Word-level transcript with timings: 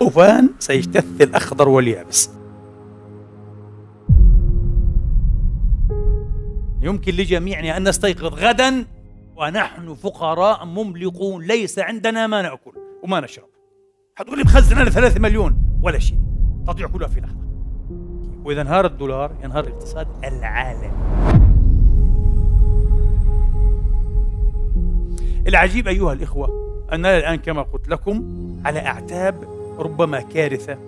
طوفان 0.00 0.50
سيجتث 0.58 1.20
الأخضر 1.20 1.68
واليابس. 1.68 2.30
يمكن 6.82 7.12
لجميعنا 7.12 7.76
أن 7.76 7.88
نستيقظ 7.88 8.34
غدا 8.34 8.84
ونحن 9.36 9.94
فقراء 9.94 10.64
مملقون. 10.64 11.42
ليس 11.42 11.78
عندنا 11.78 12.26
ما 12.26 12.42
نأكل 12.42 12.72
وما 13.02 13.20
نشرب. 13.20 13.48
حتقول 14.16 14.38
لي 14.38 14.44
مخزن 14.44 14.78
أنا 14.78 14.90
ثلاثة 14.90 15.20
مليون؟ 15.20 15.56
ولا 15.82 15.98
شيء. 15.98 16.18
تضيع 16.66 16.86
كلها 16.86 17.08
في 17.08 17.20
لحظة 17.20 17.40
وإذا 18.44 18.60
انهار 18.60 18.86
الدولار 18.86 19.32
ينهار 19.44 19.64
الاقتصاد 19.64 20.08
العالمي. 20.24 20.90
العجيب 25.46 25.88
أيها 25.88 26.12
الإخوة 26.12 26.48
أننا 26.92 27.18
الآن 27.18 27.36
كما 27.36 27.62
قلت 27.62 27.88
لكم 27.88 28.24
على 28.64 28.86
أعتاب 28.86 29.59
ربما 29.80 30.20
كارثة. 30.20 30.78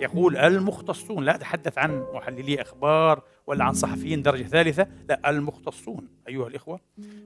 يقول 0.00 0.36
المختصون 0.36 1.24
لا 1.24 1.34
أتحدث 1.34 1.78
عن 1.78 2.04
محللي 2.14 2.62
أخبار 2.62 3.22
ولا 3.46 3.64
عن 3.64 3.72
صحفيين 3.72 4.22
درجة 4.22 4.42
ثالثة 4.42 4.86
لا 5.08 5.30
المختصون 5.30 6.08
أيها 6.28 6.48
الإخوة 6.48 6.80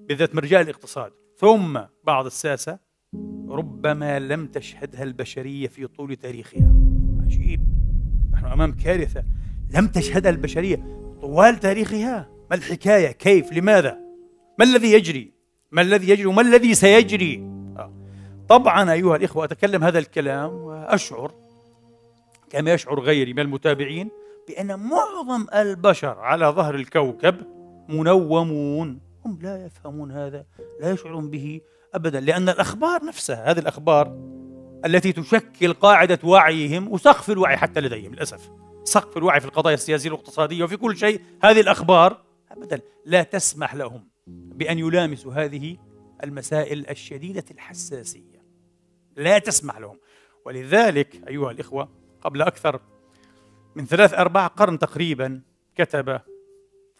بالذات 0.08 0.34
من 0.34 0.40
رجال 0.40 0.60
الاقتصاد. 0.60 1.12
ثم 1.36 1.80
بعض 2.04 2.26
الساسة 2.26 2.78
ربما 3.48 4.18
لم 4.18 4.46
تشهدها 4.46 5.02
البشرية 5.02 5.68
في 5.68 5.86
طول 5.86 6.16
تاريخها. 6.16 6.74
عجيب. 7.24 7.60
نحن 8.32 8.46
أمام 8.46 8.72
كارثة. 8.72 9.24
لم 9.74 9.86
تشهدها 9.88 10.30
البشرية 10.30 10.86
طوال 11.20 11.60
تاريخها؟ 11.60 12.28
ما 12.50 12.56
الحكاية؟ 12.56 13.12
كيف؟ 13.12 13.52
لماذا؟ 13.52 13.98
ما 14.58 14.64
الذي 14.64 14.92
يجري؟ 14.92 15.32
ما 15.70 15.82
الذي 15.82 16.10
يجري؟ 16.10 16.26
وما 16.26 16.42
الذي 16.42 16.74
سيجري. 16.74 17.55
طبعا 18.48 18.92
أيها 18.92 19.16
الإخوة 19.16 19.44
أتكلم 19.44 19.84
هذا 19.84 19.98
الكلام 19.98 20.52
وأشعر 20.54 21.32
كما 22.50 22.72
يشعر 22.72 23.00
غيري 23.00 23.32
من 23.32 23.40
المتابعين 23.40 24.10
بأن 24.48 24.80
معظم 24.80 25.46
البشر 25.54 26.18
على 26.18 26.46
ظهر 26.46 26.74
الكوكب 26.74 27.36
منومون. 27.88 29.00
هم 29.24 29.38
لا 29.42 29.66
يفهمون 29.66 30.12
هذا 30.12 30.46
لا 30.80 30.90
يشعرون 30.90 31.30
به 31.30 31.60
أبدا 31.94 32.20
لأن 32.20 32.48
الأخبار 32.48 33.04
نفسها 33.04 33.50
هذه 33.50 33.58
الأخبار 33.58 34.16
التي 34.86 35.12
تشكل 35.12 35.72
قاعدة 35.72 36.18
وعيهم 36.24 36.92
وسقف 36.92 37.30
الوعي 37.30 37.56
حتى 37.56 37.80
لديهم 37.80 38.14
للأسف 38.14 38.50
سقف 38.84 39.16
الوعي 39.16 39.40
في 39.40 39.46
القضايا 39.46 39.74
السياسية 39.74 40.10
والاقتصادية 40.10 40.64
وفي 40.64 40.76
كل 40.76 40.96
شيء 40.96 41.20
هذه 41.42 41.60
الأخبار 41.60 42.22
أبدا 42.50 42.80
لا 43.06 43.22
تسمح 43.22 43.74
لهم 43.74 44.08
بأن 44.26 44.78
يلامسوا 44.78 45.32
هذه 45.32 45.76
المسائل 46.24 46.90
الشديدة 46.90 47.44
الحساسية. 47.50 48.35
لا 49.16 49.38
تسمح 49.38 49.78
لهم. 49.78 49.98
ولذلك 50.44 51.28
أيها 51.28 51.50
الإخوة 51.50 51.88
قبل 52.20 52.42
أكثر 52.42 52.80
من 53.76 53.86
ثلاث 53.86 54.14
أرباع 54.14 54.46
قرن 54.46 54.78
تقريبا 54.78 55.42
كتب 55.74 56.20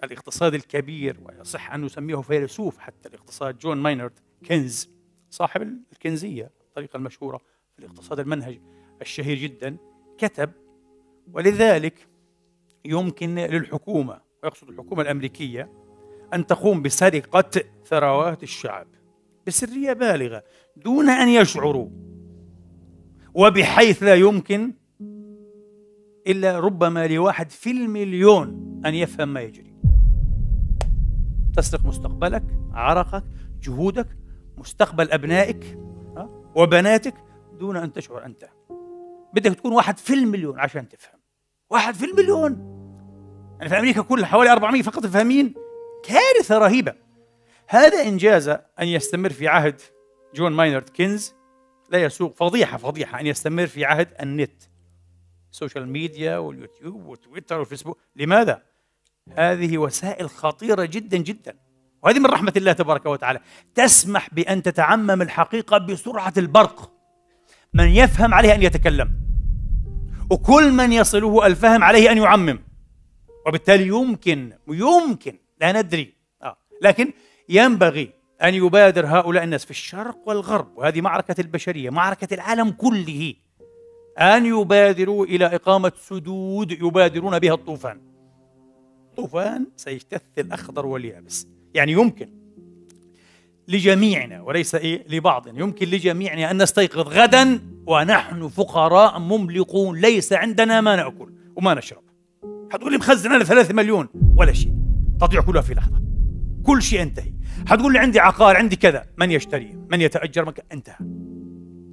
الاقتصاد 0.05 0.55
الكبير 0.55 1.17
ويصح 1.23 1.73
أن 1.73 1.85
نسميه 1.85 2.17
فيلسوف 2.17 2.79
حتى 2.79 3.09
الاقتصاد 3.09 3.59
جون 3.59 3.77
ماينرد 3.77 4.13
كنز 4.49 4.91
صاحب 5.31 5.79
الكنزية 5.93 6.51
الطريقة 6.61 6.97
المشهورة 6.97 7.41
في 7.73 7.79
الاقتصاد 7.79 8.21
المنهج 8.21 8.61
الشهير 9.03 9.39
جدا 9.39 9.77
كتب 10.19 10.51
ولذلك 11.33 12.09
يمكن 12.85 13.35
للحكومة 13.35 14.21
ويقصد 14.43 14.69
الحكومة 14.69 15.03
الأمريكية 15.03 15.73
أن 16.35 16.47
تقوم 16.47 16.83
بسرقة 16.83 17.63
ثروات 17.87 18.43
الشعب 18.43 18.87
بسرية 19.47 19.93
بالغة 19.93 20.45
دون 20.77 21.11
أن 21.11 21.29
يشعروا 21.29 21.89
وبحيث 23.37 24.03
لا 24.03 24.15
يمكن 24.15 24.73
إلا 26.27 26.61
ربما 26.61 27.07
لواحد 27.07 27.51
في 27.51 27.71
المليون 27.71 28.81
أن 28.87 28.95
يفهم 28.95 29.29
ما 29.29 29.41
يجري. 29.41 29.75
تسرق 31.57 31.85
مستقبلك 31.85 32.45
عرقك 32.73 33.25
جهودك 33.63 34.07
مستقبل 34.59 35.11
أبنائك 35.11 35.79
وبناتك 36.55 37.15
دون 37.59 37.77
أن 37.77 37.93
تشعر 37.93 38.25
أنت. 38.25 38.49
بدك 39.35 39.55
تكون 39.55 39.73
واحد 39.73 39.99
في 39.99 40.15
المليون 40.15 40.59
عشان 40.59 40.89
تفهم. 40.89 41.21
واحد 41.71 41.95
في 41.95 42.05
المليون. 42.05 42.53
يعني 43.59 43.69
في 43.69 43.79
أمريكا 43.79 44.03
كلها 44.03 44.27
حوالي 44.27 44.53
400 44.53 44.83
فقط 44.83 45.07
فاهمين 45.07 45.55
كارثة 46.05 46.59
رهيبة. 46.59 46.95
هذا 47.69 48.03
إنجاز 48.03 48.49
أن 48.49 48.87
يستمر 48.87 49.31
في 49.31 49.49
عهد 49.49 49.81
جون 50.35 50.53
ماينرد 50.53 50.89
كينز 50.89 51.35
لا 51.91 52.03
يسوء 52.03 52.37
فضيحة 52.37 52.79
فضيحة 52.79 53.21
أن 53.21 53.27
يستمر 53.27 53.67
في 53.67 53.85
عهد 53.85 54.09
النت 54.23 54.63
السوشيال 55.53 55.89
ميديا 55.89 56.39
واليوتيوب 56.39 57.07
والتويتر 57.07 57.59
والفيسبوك 57.59 57.99
لماذا؟ 58.17 58.63
هذه 59.33 59.79
وسائل 59.79 60.31
خطيرة 60.31 60.85
جدا 60.85 61.17
جدا. 61.17 61.57
وهذه 62.03 62.19
من 62.19 62.27
رحمة 62.27 62.53
الله 62.57 62.73
تبارك 62.73 63.07
وتعالى. 63.07 63.41
تسمح 63.75 64.35
بأن 64.35 64.63
تتعمم 64.63 65.23
الحقيقة 65.23 65.79
بسرعة 65.79 66.33
البرق. 66.37 66.93
من 67.75 67.89
يفهم 67.89 68.35
عليه 68.35 68.55
أن 68.55 68.63
يتكلم. 68.63 69.13
وكل 70.31 70.73
من 70.73 70.93
يصله 70.93 71.47
الفهم 71.47 71.85
عليه 71.85 72.13
أن 72.13 72.19
يعمم. 72.19 72.59
وبالتالي 73.47 73.87
يمكن 73.87 74.53
يمكن 74.69 75.39
لا 75.61 75.83
ندري. 75.83 76.15
آه. 76.43 76.57
لكن 76.83 77.13
ينبغي 77.49 78.13
أن 78.43 78.55
يبادر 78.55 79.07
هؤلاء 79.07 79.45
الناس 79.45 79.65
في 79.65 79.71
الشرق 79.71 80.19
والغرب 80.27 80.69
وهذه 80.77 81.01
معركة 81.01 81.41
البشرية 81.41 81.91
معركة 81.91 82.35
العالم 82.35 82.71
كله 82.71 83.35
أن 84.19 84.47
يبادروا 84.47 85.27
إلى 85.27 85.47
إقامة 85.47 85.93
سدود 85.97 86.73
يبادرون 86.73 87.39
بها 87.39 87.55
الطوفان. 87.55 88.01
طوفان 89.17 89.67
سيجتث 89.77 90.23
الأخضر 90.39 90.87
واليابس. 90.87 91.47
يعني 91.75 91.93
يمكن 91.93 92.29
لجميعنا 93.69 94.43
وليس 94.43 94.75
إيه 94.75 95.05
لبعض. 95.09 95.59
يمكن 95.59 95.87
لجميعنا 95.87 96.51
أن 96.51 96.63
نستيقظ 96.63 97.09
غدا 97.09 97.61
ونحن 97.87 98.49
فقراء 98.49 99.19
مملقون. 99.19 100.01
ليس 100.01 100.33
عندنا 100.33 100.81
ما 100.81 100.97
نأكل 100.97 101.33
وما 101.57 101.75
نشرب. 101.75 102.03
حتقول 102.73 102.93
لي 102.93 102.99
مخزن 102.99 103.33
أنا 103.33 103.45
ثلاثة 103.45 103.75
مليون؟ 103.75 104.09
ولا 104.37 104.53
شيء. 104.53 104.73
تضيع 105.21 105.41
كلها 105.41 105.63
في 105.63 105.75
لحظة. 105.75 106.03
كل 106.65 106.83
شيء 106.83 107.03
انتهي 107.03 107.36
حتقول 107.67 107.93
لي 107.93 107.99
عندي 107.99 108.21
عقار 108.21 108.57
عندي 108.57 108.77
كذا. 108.77 109.07
من 109.17 109.31
يشتري؟ 109.31 109.79
من 109.91 110.01
يتأجر؟ 110.01 110.45
مكان 110.45 110.67
انتهى. 110.73 110.97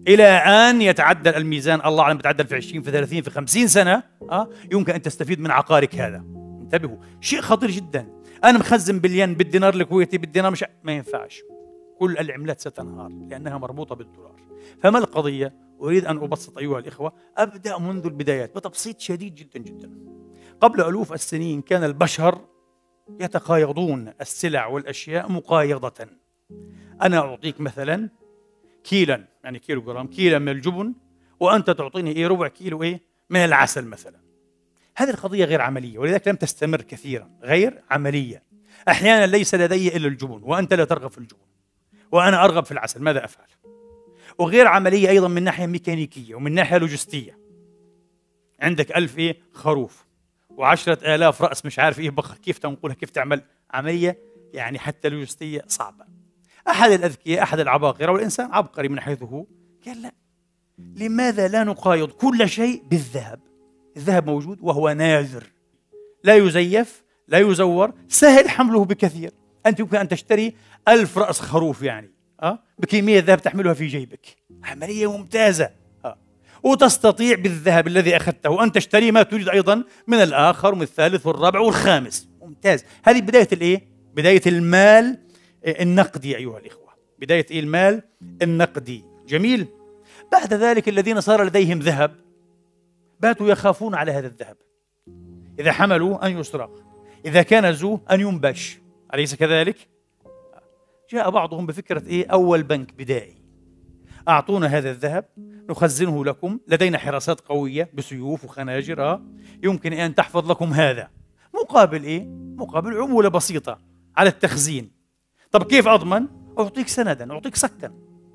إلى 0.07 0.23
أن 0.23 0.81
يتعدل 0.81 1.35
الميزان 1.35 1.81
الله 1.85 2.03
أعلم 2.03 2.17
بتعدل 2.17 2.47
في 2.47 2.55
20 2.55 2.81
في 2.83 2.91
30 2.91 3.21
في 3.21 3.29
50 3.29 3.67
سنة 3.67 4.03
أه؟ 4.31 4.49
يمكن 4.71 4.93
أن 4.93 5.01
تستفيد 5.01 5.39
من 5.39 5.51
عقارك 5.51 5.95
هذا. 5.95 6.23
انتبهوا. 6.61 6.97
شيء 7.21 7.41
خطير 7.41 7.71
جدا. 7.71 8.07
أنا 8.43 8.57
مخزن 8.57 8.99
بالين 8.99 9.33
بالدينار 9.33 9.73
الكويتي 9.73 10.17
بالدينار 10.17 10.51
مش 10.51 10.65
ما 10.83 10.91
ينفعش. 10.91 11.41
كل 11.99 12.17
العملات 12.17 12.59
ستنهار 12.59 13.11
لأنها 13.29 13.57
مربوطة 13.57 13.95
بالدولار. 13.95 14.41
فما 14.81 14.97
القضية؟ 14.99 15.53
أريد 15.81 16.05
أن 16.05 16.17
أبسط 16.17 16.57
أيها 16.57 16.79
الإخوة 16.79 17.13
أبدأ 17.37 17.77
منذ 17.77 18.05
البدايات 18.05 18.55
بتبسيط 18.55 18.99
شديد 18.99 19.35
جدا 19.35 19.59
جدا. 19.59 19.89
قبل 20.61 20.81
ألوف 20.81 21.13
السنين 21.13 21.61
كان 21.61 21.83
البشر 21.83 22.41
يتقايضون 23.19 24.13
السلع 24.21 24.67
والأشياء 24.67 25.31
مقايضة. 25.31 26.07
أنا 27.01 27.17
أعطيك 27.17 27.61
مثلا 27.61 28.09
كيلا 28.83 29.27
يعني 29.43 29.59
كيلو 29.59 29.81
جرام 29.81 30.07
كيلا 30.07 30.39
من 30.39 30.49
الجبن 30.49 30.93
وأنت 31.39 31.69
تعطيني 31.69 32.11
إيه 32.11 32.27
ربع 32.27 32.47
كيلو 32.47 32.83
إيه 32.83 33.01
من 33.29 33.39
العسل 33.39 33.85
مثلا. 33.85 34.19
هذه 34.95 35.09
القضية 35.09 35.45
غير 35.45 35.61
عملية 35.61 35.99
ولذلك 35.99 36.27
لم 36.27 36.35
تستمر 36.35 36.81
كثيرا 36.81 37.29
غير 37.41 37.83
عملية. 37.91 38.43
أحيانا 38.87 39.25
ليس 39.25 39.55
لدي 39.55 39.97
إلا 39.97 40.07
الجبن 40.07 40.39
وأنت 40.43 40.73
لا 40.73 40.85
ترغب 40.85 41.11
في 41.11 41.17
الجبن 41.17 41.39
وأنا 42.11 42.43
أرغب 42.43 42.65
في 42.65 42.71
العسل 42.71 43.01
ماذا 43.01 43.25
أفعل؟ 43.25 43.47
وغير 44.37 44.67
عملية 44.67 45.09
أيضا 45.09 45.27
من 45.27 45.43
ناحية 45.43 45.65
ميكانيكية 45.65 46.35
ومن 46.35 46.51
ناحية 46.51 46.77
لوجستية. 46.77 47.39
عندك 48.59 48.97
ألف 48.97 49.17
إيه 49.17 49.37
خروف. 49.53 50.05
وعشرة 50.57 51.15
آلاف 51.15 51.41
رأس 51.41 51.65
مش 51.65 51.79
عارف 51.79 51.99
إيه 51.99 52.09
بقر 52.09 52.35
كيف 52.35 52.57
تنقلها 52.57 52.95
كيف 52.95 53.09
تعمل 53.09 53.41
عملية؟ 53.71 54.17
يعني 54.53 54.79
حتى 54.79 55.09
لوجستية 55.09 55.61
صعبة. 55.67 56.05
أحد 56.69 56.91
الأذكياء 56.91 57.43
أحد 57.43 57.59
العباقرة 57.59 58.11
والإنسان 58.11 58.51
عبقري 58.51 58.87
من 58.87 58.99
حيث 58.99 59.23
هو 59.23 59.45
قال 59.85 60.01
لا. 60.01 60.13
لماذا 60.95 61.47
لا 61.47 61.63
نقايض 61.63 62.11
كل 62.11 62.49
شيء 62.49 62.83
بالذهب؟ 62.89 63.39
الذهب 63.97 64.25
موجود 64.29 64.57
وهو 64.61 64.89
نادر. 64.89 65.43
لا 66.23 66.35
يزيف 66.35 67.03
لا 67.27 67.39
يزور 67.39 67.93
سهل 68.07 68.49
حمله 68.49 68.85
بكثير. 68.85 69.31
أنت 69.65 69.79
يمكن 69.79 69.97
أن 69.97 70.07
تشتري 70.07 70.55
ألف 70.87 71.17
رأس 71.17 71.39
خروف 71.39 71.81
يعني 71.81 72.11
أه؟ 72.43 72.59
بكمية 72.79 73.19
ذهب 73.19 73.41
تحملها 73.41 73.73
في 73.73 73.87
جيبك. 73.87 74.25
عملية 74.63 75.17
ممتازة؟ 75.17 75.69
وتستطيع 76.63 77.35
بالذهب 77.35 77.87
الذي 77.87 78.15
أخذته. 78.15 78.63
أن 78.63 78.71
تشتري 78.71 79.11
ما 79.11 79.23
تريد 79.23 79.49
أيضا 79.49 79.83
من 80.07 80.17
الآخر 80.17 80.73
ومن 80.73 80.81
الثالث 80.81 81.27
والرابع 81.27 81.59
والخامس. 81.59 82.29
ممتاز. 82.41 82.85
هذه 83.03 83.21
بداية 83.21 83.47
الإيه؟ 83.53 83.87
بداية 84.15 84.41
المال 84.47 85.17
النقدي 85.65 86.37
أيها 86.37 86.57
الإخوة. 86.57 86.93
بداية 87.19 87.45
إيه 87.51 87.59
المال؟ 87.59 88.01
النقدي. 88.41 89.03
جميل. 89.27 89.67
بعد 90.31 90.53
ذلك 90.53 90.89
الذين 90.89 91.21
صار 91.21 91.43
لديهم 91.43 91.79
ذهب 91.79 92.15
باتوا 93.19 93.49
يخافون 93.49 93.95
على 93.95 94.11
هذا 94.11 94.27
الذهب. 94.27 94.57
إذا 95.59 95.71
حملوا 95.71 96.25
أن 96.25 96.39
يسرق 96.39 96.83
إذا 97.25 97.41
كان 97.41 97.73
زو 97.73 97.99
أن 98.11 98.21
ينبش. 98.21 98.79
أليس 99.13 99.35
كذلك؟ 99.35 99.87
جاء 101.09 101.29
بعضهم 101.29 101.65
بفكرة 101.65 102.07
إيه؟ 102.07 102.27
أول 102.27 102.63
بنك 102.63 102.93
بدائي. 102.93 103.35
أعطونا 104.27 104.67
هذا 104.67 104.91
الذهب. 104.91 105.25
نخزنه 105.69 106.25
لكم 106.25 106.59
لدينا 106.67 106.97
حراسات 106.97 107.41
قوية 107.41 107.89
بسيوف 107.93 108.45
وخناجر 108.45 109.01
آه. 109.01 109.21
يمكن 109.63 109.93
أن 109.93 110.15
تحفظ 110.15 110.51
لكم 110.51 110.73
هذا 110.73 111.09
مقابل 111.55 112.03
إيه؟ 112.03 112.25
مقابل 112.55 112.97
عمولة 112.97 113.29
بسيطة 113.29 113.79
على 114.17 114.29
التخزين 114.29 114.91
طب 115.51 115.63
كيف 115.63 115.87
أضمن؟ 115.87 116.27
أعطيك 116.59 116.87
سندا 116.87 117.31
أعطيك 117.33 117.55
سكا 117.55 117.93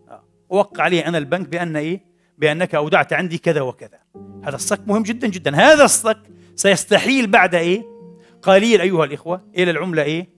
آه. 0.09 0.25
أوقع 0.53 0.85
عليه 0.85 1.09
أنا 1.09 1.19
البنك 1.19 1.49
بأن 1.49 1.77
إيه؟ 1.77 2.05
بأنك 2.39 2.75
أودعت 2.75 3.13
عندي 3.13 3.39
كذا 3.39 3.61
وكذا 3.61 3.99
هذا 4.45 4.57
الصك 4.57 4.81
مهم 4.87 5.03
جدا 5.03 5.29
جدا 5.29 5.57
هذا 5.57 5.85
الصك 5.85 6.23
سيستحيل 6.57 7.27
بعد 7.27 7.55
إيه؟ 7.55 7.85
قليل 8.43 8.81
أيها 8.81 9.05
الإخوة 9.05 9.41
إلى 9.57 9.71
العملة 9.71 10.03
إيه؟ 10.03 10.29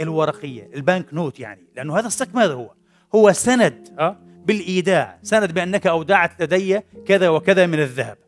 الورقية 0.00 0.70
البنك 0.74 1.14
نوت 1.14 1.40
يعني 1.40 1.66
لأنه 1.76 1.98
هذا 1.98 2.06
الصك 2.06 2.34
ماذا 2.34 2.52
هو؟ 2.52 2.74
هو 3.14 3.32
سند 3.32 3.88
أه؟ 3.98 4.18
بالإيداع. 4.44 5.18
سند 5.22 5.54
بأنك 5.54 5.86
أودعت 5.86 6.42
لدي 6.42 6.80
كذا 7.06 7.28
وكذا 7.28 7.66
من 7.66 7.80
الذهب. 7.80 8.18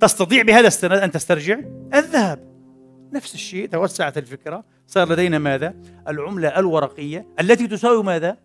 تستطيع 0.00 0.42
بهذا 0.42 0.66
السند 0.66 0.92
أن 0.92 1.10
تسترجع 1.10 1.58
الذهب. 1.94 2.50
نفس 3.12 3.34
الشيء 3.34 3.68
توسعت 3.68 4.18
الفكرة. 4.18 4.64
صار 4.86 5.12
لدينا 5.12 5.38
ماذا؟ 5.38 5.74
العملة 6.08 6.48
الورقية 6.48 7.26
التي 7.40 7.66
تساوي 7.66 8.02
ماذا؟ 8.02 8.36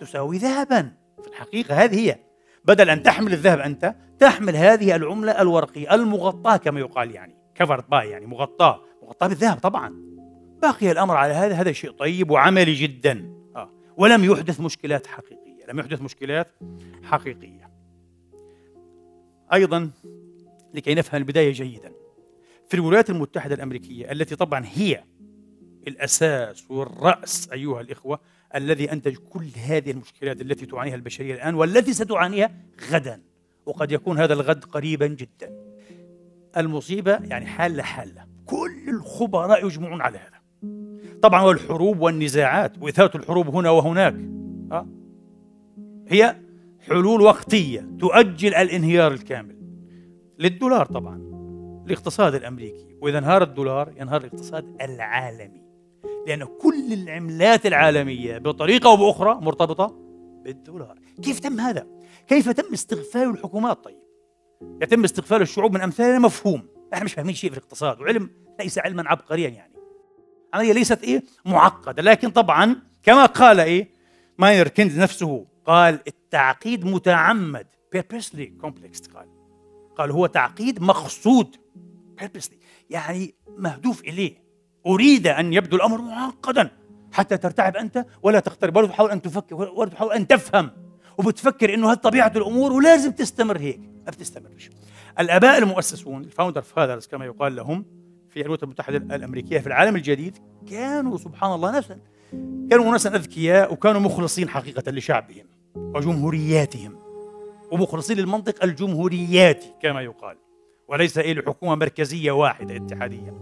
تساوي 0.00 0.38
ذهبا. 0.38 0.92
في 1.22 1.28
الحقيقة 1.28 1.84
هذه 1.84 2.08
هي. 2.08 2.18
بدل 2.64 2.90
أن 2.90 3.02
تحمل 3.02 3.32
الذهب 3.32 3.58
أنت 3.58 3.94
تحمل 4.18 4.56
هذه 4.56 4.96
العملة 4.96 5.40
الورقية 5.40 5.94
المغطاة 5.94 6.56
كما 6.56 6.80
يقال 6.80 7.10
يعني. 7.10 7.34
كفرت 7.54 7.90
باي 7.90 8.10
يعني 8.10 8.26
مغطاة. 8.26 8.80
مغطاة 9.02 9.26
بالذهب 9.26 9.58
طبعا. 9.58 9.94
بقي 10.62 10.90
الأمر 10.90 11.16
على 11.16 11.32
هذا 11.32 11.54
هذا 11.54 11.72
شيء 11.72 11.90
طيب 11.90 12.30
وعملي 12.30 12.74
جدا. 12.74 13.32
آه. 13.56 13.70
ولم 13.96 14.24
يحدث 14.24 14.60
مشكلات 14.60 15.06
حقيقية. 15.06 15.49
لم 15.70 15.78
يحدث 15.78 16.02
مشكلات 16.02 16.48
حقيقية. 17.02 17.70
أيضا 19.52 19.90
لكي 20.74 20.94
نفهم 20.94 21.20
البداية 21.20 21.52
جيدا 21.52 21.92
في 22.68 22.74
الولايات 22.74 23.10
المتحدة 23.10 23.54
الأمريكية 23.54 24.12
التي 24.12 24.36
طبعا 24.36 24.64
هي 24.66 25.04
الأساس 25.88 26.70
والرأس 26.70 27.50
أيها 27.52 27.80
الإخوة 27.80 28.20
الذي 28.54 28.92
أنتج 28.92 29.16
كل 29.16 29.46
هذه 29.56 29.90
المشكلات 29.90 30.40
التي 30.40 30.66
تعانيها 30.66 30.94
البشرية 30.94 31.34
الآن 31.34 31.54
والتي 31.54 31.92
ستعانيها 31.92 32.50
غدا 32.90 33.22
وقد 33.66 33.92
يكون 33.92 34.18
هذا 34.18 34.32
الغد 34.32 34.64
قريبا 34.64 35.06
جدا. 35.06 35.52
المصيبة 36.56 37.12
يعني 37.12 37.46
حالة 37.46 37.82
حالة 37.82 38.26
كل 38.46 38.88
الخبراء 38.88 39.66
يجمعون 39.66 40.00
على 40.00 40.18
هذا. 40.18 40.40
طبعا 41.22 41.42
والحروب 41.42 42.00
والنزاعات 42.00 42.72
وإثارة 42.80 43.16
الحروب 43.16 43.48
هنا 43.48 43.70
وهناك. 43.70 44.14
أه؟ 44.72 44.99
هي 46.10 46.36
حلول 46.88 47.20
وقتية 47.20 47.88
تؤجل 48.00 48.54
الانهيار 48.54 49.12
الكامل 49.12 49.56
للدولار 50.38 50.86
طبعا 50.86 51.30
الاقتصاد 51.86 52.34
الأمريكي. 52.34 52.96
وإذا 53.00 53.18
انهار 53.18 53.42
الدولار 53.42 53.92
ينهار 53.96 54.20
الاقتصاد 54.20 54.76
العالمي. 54.80 55.62
لأن 56.26 56.44
كل 56.44 56.92
العملات 56.92 57.66
العالمية 57.66 58.38
بطريقة 58.38 58.90
أو 58.90 58.96
بأخرى 58.96 59.34
مرتبطة 59.34 59.94
بالدولار. 60.44 60.98
كيف 61.22 61.38
تم 61.38 61.60
هذا؟ 61.60 61.86
كيف 62.28 62.48
تم 62.48 62.72
استغفال 62.72 63.30
الحكومات؟ 63.30 63.84
طيب 63.84 63.98
يتم 64.82 65.04
استغفال 65.04 65.42
الشعوب 65.42 65.74
من 65.74 65.80
امثالنا 65.80 66.18
مفهوم. 66.18 66.62
إحنا 66.94 67.04
مش 67.04 67.12
فاهمين 67.12 67.34
شيء 67.34 67.50
في 67.50 67.56
الاقتصاد 67.56 68.00
وعلم 68.00 68.30
ليس 68.60 68.78
علما 68.78 69.08
عبقريا 69.08 69.48
يعني. 69.48 69.74
عمليه 70.54 70.72
ليست 70.72 71.04
إيه؟ 71.04 71.22
معقدة. 71.44 72.02
لكن 72.02 72.30
طبعا 72.30 72.76
كما 73.02 73.26
قال 73.26 73.60
إيه؟ 73.60 73.88
ماينرد 74.38 74.68
كينز 74.68 74.98
نفسه 74.98 75.46
قال 75.70 76.00
التعقيد 76.08 76.84
متعمد. 76.84 77.66
Purposely 77.96 78.66
complex 78.66 79.14
قال. 79.14 79.28
قال 79.96 80.10
هو 80.10 80.26
تعقيد 80.26 80.82
مقصود. 80.82 81.56
Purposely. 82.20 82.54
يعني 82.90 83.34
مهدوف 83.58 84.00
إليه. 84.00 84.42
أريد 84.86 85.26
أن 85.26 85.52
يبدو 85.52 85.76
الأمر 85.76 86.00
معقدا. 86.00 86.70
حتى 87.12 87.36
ترتعب 87.36 87.76
أنت 87.76 88.06
ولا 88.22 88.40
تقترب. 88.40 88.76
ولا 88.76 88.86
تحاول 88.86 89.10
أن 89.10 89.22
تفكر. 89.22 89.54
ولا 89.54 89.90
تحاول 89.90 90.12
أن 90.12 90.26
تفهم. 90.26 90.70
وبتفكر 91.18 91.74
إنه 91.74 91.92
هذه 91.92 91.96
طبيعة 91.96 92.32
الأمور 92.36 92.72
ولازم 92.72 93.12
تستمر 93.12 93.58
هيك. 93.58 93.80
ما 93.80 94.10
بتستمرش 94.10 94.70
الآباء 95.18 95.58
المؤسسون 95.58 96.24
ال 96.24 96.29
founder 96.29 96.62
fathers 96.62 97.06
كما 97.06 97.24
يقال 97.24 97.56
لهم 97.56 97.84
في 98.30 98.40
الولايات 98.40 98.62
المتحدة 98.62 99.16
الأمريكية 99.16 99.58
في 99.58 99.66
العالم 99.66 99.96
الجديد 99.96 100.38
كانوا 100.70 101.18
سبحان 101.18 101.52
الله 101.52 101.72
ناسا 101.72 101.98
كانوا 102.70 102.92
ناسا 102.92 103.16
أذكياء 103.16 103.72
وكانوا 103.72 104.00
مخلصين 104.00 104.48
حقيقة 104.48 104.92
لشعبهم. 104.92 105.59
وجمهورياتهم 105.74 106.98
ومخلصين 107.72 108.16
للمنطق 108.16 108.64
الجمهورياتي 108.64 109.74
كما 109.82 110.02
يقال. 110.02 110.36
وليس 110.88 111.18
إيه 111.18 111.34
لحكومة 111.34 111.74
مركزية 111.74 112.32
واحدة 112.32 112.76
اتحادية 112.76 113.34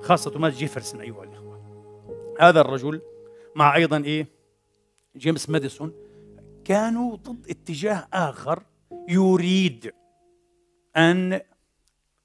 خاصة 0.00 0.30
توماس 0.30 0.54
جيفرسون 0.54 1.00
أيها 1.00 1.24
الإخوة. 1.24 1.62
هذا 2.40 2.60
الرجل 2.60 3.00
مع 3.56 3.76
أيضا 3.76 4.04
إيه؟ 4.04 4.26
جيمس 5.16 5.50
ماديسون 5.50 5.92
كانوا 6.64 7.16
ضد 7.16 7.50
اتجاه 7.50 8.08
آخر 8.12 8.62
يريد 9.08 9.92
أن 10.96 11.40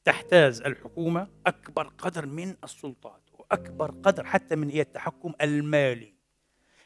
تحتاز 0.05 0.61
الحكومة 0.61 1.27
أكبر 1.47 1.87
قدر 1.97 2.25
من 2.25 2.55
السلطات 2.63 3.21
وأكبر 3.33 3.91
قدر 3.91 4.23
حتى 4.23 4.55
من 4.55 4.79
التحكم 4.79 5.33
المالي 5.41 6.13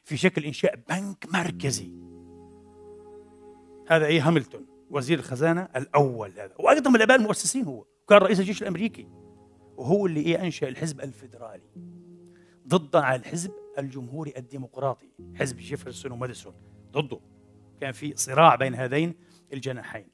في 0.03 0.17
شكل 0.17 0.45
إنشاء 0.45 0.75
بنك 0.89 1.25
مركزي. 1.33 1.91
هذا 3.87 4.05
إيه 4.05 4.27
هاملتون 4.27 4.65
وزير 4.89 5.19
الخزانة 5.19 5.67
الأول 5.75 6.31
هذا 6.31 6.55
وأيضا 6.59 6.89
من 6.89 6.95
الآباء 6.95 7.17
المؤسسين 7.17 7.65
هو 7.65 7.85
كان 8.09 8.17
رئيس 8.17 8.39
الجيش 8.39 8.61
الأمريكي 8.61 9.07
وهو 9.77 10.05
اللي 10.05 10.19
إيه 10.19 10.43
أنشأ 10.43 10.67
الحزب 10.67 11.01
الفيدرالي 11.01 11.69
ضدا 12.67 12.99
على 12.99 13.19
الحزب 13.19 13.51
الجمهوري 13.77 14.33
الديمقراطي 14.37 15.09
حزب 15.35 15.57
جيفرسون 15.57 16.11
وماديسون 16.11 16.53
ضده. 16.91 17.19
كان 17.81 17.91
في 17.91 18.13
صراع 18.15 18.55
بين 18.55 18.75
هذين 18.75 19.13
الجناحين. 19.53 20.07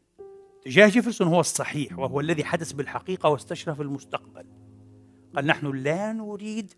اتجاه 0.61 0.87
جيفرسون 0.87 1.27
هو 1.27 1.39
الصحيح 1.39 1.99
وهو 1.99 2.19
الذي 2.19 2.43
حدث 2.43 2.71
بالحقيقة 2.71 3.29
واستشرف 3.29 3.81
المستقبل. 3.81 4.45
قال 5.35 5.45
نحن 5.45 5.67
لا 5.67 6.13
نريد 6.13 6.73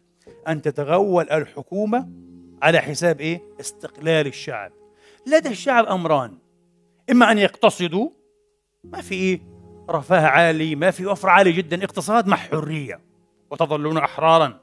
أن 0.48 0.62
تتغول 0.62 1.30
الحكومة 1.30 2.10
على 2.62 2.80
حساب 2.80 3.22
إيه؟ 3.22 3.42
استقلال 3.60 4.28
الشعب. 4.28 4.72
لدى 5.28 5.50
الشعب 5.50 5.86
أمران. 5.86 6.38
إما 7.12 7.32
أن 7.32 7.38
يقتصدوا 7.38 8.10
ما 8.84 9.02
في 9.02 9.42
رفاه 9.90 10.28
عالي 10.28 10.76
ما 10.76 10.92
في 10.92 11.06
وفر 11.06 11.30
عالي 11.30 11.52
جدا 11.52 11.84
اقتصاد 11.84 12.28
مع 12.28 12.38
حرية 12.38 13.02
وتظلون 13.52 13.98
أحرارا. 13.98 14.60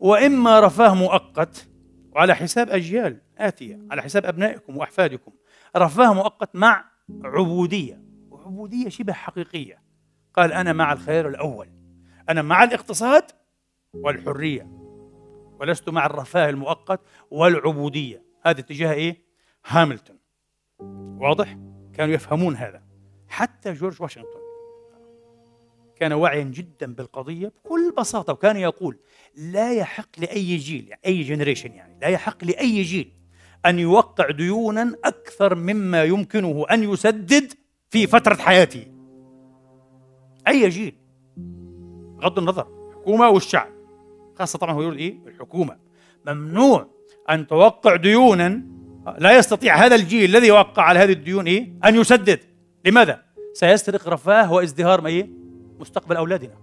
وإما 0.00 0.60
رفاه 0.60 0.94
مؤقت 0.94 1.68
وعلى 2.12 2.34
حساب 2.34 2.70
أجيال 2.70 3.20
آتية 3.38 3.80
على 3.90 4.02
حساب 4.02 4.26
أبنائكم 4.26 4.76
وأحفادكم. 4.76 5.32
رفاه 5.76 6.14
مؤقت 6.14 6.56
مع 6.56 6.84
عبودية 7.24 8.02
وعبودية 8.30 8.88
شبه 8.88 9.12
حقيقية. 9.12 9.82
قال 10.34 10.52
أنا 10.52 10.72
مع 10.72 10.92
الخير 10.92 11.28
الأول. 11.28 11.68
أنا 12.28 12.42
مع 12.42 12.64
الاقتصاد 12.64 13.24
والحرية. 13.92 14.66
ولست 15.60 15.88
مع 15.88 16.06
الرفاه 16.06 16.50
المؤقت 16.50 17.00
والعبودية. 17.30 18.22
هذا 18.42 18.60
اتجاه 18.60 18.92
إيه؟ 18.92 19.22
هاملتون. 19.66 20.21
واضح؟ 21.22 21.58
كانوا 21.94 22.14
يفهمون 22.14 22.56
هذا. 22.56 22.82
حتى 23.28 23.72
جورج 23.72 24.02
واشنطن 24.02 24.42
كان 25.96 26.12
واعيا 26.12 26.42
جدا 26.42 26.94
بالقضية 26.94 27.52
بكل 27.64 27.92
بساطة 27.98 28.32
وكان 28.32 28.56
يقول 28.56 28.98
لا 29.36 29.72
يحق 29.72 30.08
لأي 30.18 30.56
جيل 30.56 30.88
يعني 30.88 31.00
أي 31.06 31.22
generation 31.22 31.72
يعني 31.72 31.98
لا 32.00 32.08
يحق 32.08 32.44
لأي 32.44 32.82
جيل 32.82 33.12
أن 33.66 33.78
يوقع 33.78 34.30
ديونا 34.30 34.94
أكثر 35.04 35.54
مما 35.54 36.04
يمكنه 36.04 36.64
أن 36.70 36.82
يسدد 36.82 37.52
في 37.90 38.06
فترة 38.06 38.34
حياته. 38.34 38.86
أي 40.48 40.68
جيل؟ 40.68 40.94
بغض 42.16 42.38
النظر 42.38 42.88
الحكومة 42.88 43.28
والشعب 43.28 43.72
خاصة 44.38 44.58
طبعا 44.58 44.72
هو 44.72 44.82
يقول 44.82 44.96
إيه؟ 44.96 45.18
الحكومة. 45.26 45.78
ممنوع 46.26 46.86
أن 47.30 47.46
توقع 47.46 47.96
ديونا 47.96 48.62
لا 49.18 49.38
يستطيع 49.38 49.76
هذا 49.76 49.94
الجيل 49.94 50.36
الذي 50.36 50.50
وقع 50.50 50.82
على 50.82 50.98
هذه 50.98 51.12
الديون 51.12 51.46
إيه؟ 51.46 51.72
أن 51.84 51.96
يسدد 51.96 52.40
لماذا؟ 52.84 53.22
سيسترق 53.54 54.08
رفاه 54.08 54.52
وازدهار 54.52 55.00
ما 55.00 55.08
إيه؟ 55.08 55.28
مستقبل 55.80 56.16
أولادنا 56.16 56.54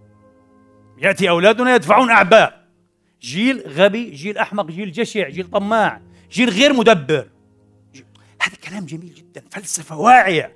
يأتي 0.97 1.29
أولادنا 1.29 1.75
يدفعون 1.75 2.09
أعباء 2.09 2.67
جيل 3.21 3.63
غبي 3.67 4.09
جيل 4.11 4.37
أحمق 4.37 4.65
جيل 4.65 4.91
جشع 4.91 5.29
جيل 5.29 5.49
طماع 5.49 6.01
جيل 6.31 6.49
غير 6.49 6.73
مدبر 6.73 7.29
جيل. 7.93 8.05
هذا 8.41 8.55
كلام 8.69 8.85
جميل 8.85 9.13
جدا 9.13 9.43
فلسفة 9.51 9.97
واعية 9.99 10.53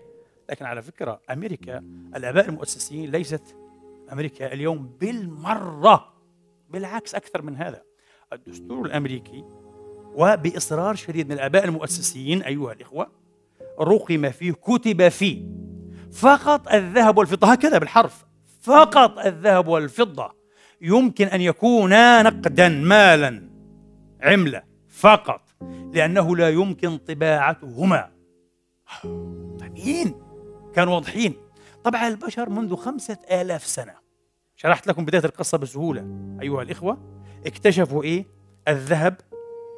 لكن 0.49 0.65
على 0.65 0.81
فكرة 0.81 1.21
أمريكا 1.31 1.83
الآباء 2.15 2.49
المؤسسين 2.49 3.11
ليست 3.11 3.55
أمريكا 4.11 4.53
اليوم 4.53 4.97
بالمرة 5.01 6.13
بالعكس 6.69 7.15
أكثر 7.15 7.41
من 7.41 7.55
هذا 7.55 7.81
الدستور 8.33 8.85
الأمريكي 8.85 9.43
وبإصرار 10.15 10.95
شديد 10.95 11.27
من 11.27 11.31
الآباء 11.31 11.65
المؤسسين 11.65 12.41
أيها 12.41 12.73
الإخوة 12.73 13.07
رقم 13.81 14.29
فيه 14.29 14.51
كتب 14.51 15.09
فيه. 15.09 15.45
فقط 16.11 16.73
الذهب 16.73 17.17
والفضة 17.17 17.47
هكذا 17.51 17.77
بالحرف. 17.77 18.25
فقط 18.61 19.19
الذهب 19.19 19.67
والفضة. 19.67 20.31
يمكن 20.81 21.27
أن 21.27 21.41
يكونا 21.41 22.21
نقدا 22.21 22.69
مالا 22.69 23.49
عملة 24.21 24.63
فقط. 24.89 25.41
لأنه 25.93 26.35
لا 26.35 26.49
يمكن 26.49 26.97
طباعتهما. 26.97 28.09
طيبين 29.59 30.15
كانوا 30.75 30.93
واضحين. 30.93 31.33
طبع 31.83 32.07
البشر 32.07 32.49
منذ 32.49 32.75
خمسة 32.75 33.17
آلاف 33.31 33.65
سنة. 33.65 33.93
شرحت 34.55 34.87
لكم 34.87 35.05
بداية 35.05 35.25
القصة 35.25 35.57
بسهولة 35.57 36.07
أيها 36.41 36.61
الإخوة. 36.61 36.97
اكتشفوا 37.45 38.03
إيه؟ 38.03 38.25
الذهب 38.67 39.15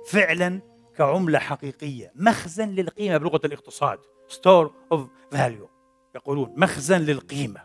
فعلا 0.06 0.62
كعملة 0.98 1.40
حقيقية. 1.40 2.12
مخزن 2.16 2.70
للقيمة 2.70 3.18
بلغة 3.18 3.42
الاقتصاد. 3.46 4.00
Store 4.30 4.70
of 4.94 5.00
value. 5.36 5.70
يقولون 6.16 6.54
مخزن 6.58 7.02
للقيمة. 7.02 7.62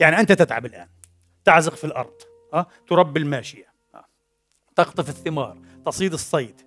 يعني 0.00 0.20
أنت 0.20 0.32
تتعب 0.32 0.66
الآن. 0.66 0.88
تعزق 1.44 1.74
في 1.74 1.84
الأرض. 1.84 2.14
أه؟ 2.54 2.66
تربي 2.88 3.20
الماشية؟ 3.20 3.74
تقطف 4.76 5.08
الثمار. 5.08 5.58
تصيد 5.86 6.12
الصيد. 6.12 6.60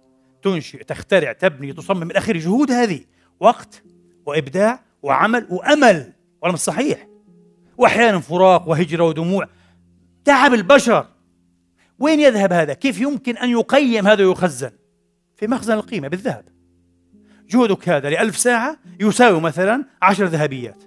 تنشئ 0.43 0.83
تخترع 0.83 1.31
تبني 1.31 1.73
تصمم. 1.73 2.11
اخره 2.11 2.37
جهود 2.37 2.71
هذه. 2.71 3.05
وقت 3.39 3.83
وإبداع 4.25 4.79
وعمل 5.03 5.47
وأمل. 5.49 6.13
ولا 6.41 6.53
مش 6.53 6.59
صحيح؟ 6.59 7.07
واحيانا 7.77 8.19
فراق 8.19 8.67
وهجرة 8.67 9.03
ودموع. 9.03 9.47
تعب 10.25 10.53
البشر. 10.53 11.07
وين 11.99 12.19
يذهب 12.19 12.53
هذا؟ 12.53 12.73
كيف 12.73 13.01
يمكن 13.01 13.37
أن 13.37 13.49
يقيم 13.49 14.07
هذا 14.07 14.25
ويخزن؟ 14.25 14.71
في 15.37 15.47
مخزن 15.47 15.73
القيمة 15.73 16.07
بالذهب. 16.07 16.45
جهدك 17.49 17.89
هذا 17.89 18.09
لألف 18.09 18.37
ساعة 18.37 18.77
يساوي 18.99 19.41
مثلا 19.41 19.85
عشر 20.01 20.25
ذهبيات. 20.25 20.83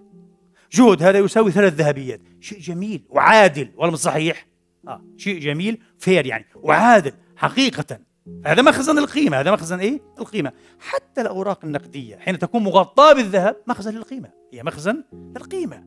جهد 0.73 1.03
هذا 1.03 1.19
يساوي 1.19 1.51
ثلاث 1.51 1.75
ذهبيات. 1.75 2.21
شيء 2.41 2.59
جميل 2.59 3.05
وعادل 3.11 3.73
ولا 3.77 3.91
مش 3.91 3.99
صحيح؟ 3.99 4.47
آه 4.89 5.03
شيء 5.17 5.41
جميل 5.41 5.83
فير 5.99 6.27
يعني 6.27 6.47
وعادل 6.57 7.13
حقيقة. 7.37 7.99
هذا 8.47 8.63
مخزن 8.63 8.99
القيمة 8.99 9.41
هذا 9.41 9.53
مخزن 9.53 9.81
إيه؟ 9.81 10.01
القيمة. 10.19 10.53
حتى 10.79 11.21
الأوراق 11.21 11.65
النقدية 11.65 12.17
حين 12.17 12.39
تكون 12.39 12.63
مغطاة 12.63 13.13
بالذهب 13.13 13.57
مخزن 13.67 13.95
للقيمة. 13.95 14.31
هي 14.53 14.63
مخزن 14.63 15.05
للقيمة. 15.13 15.85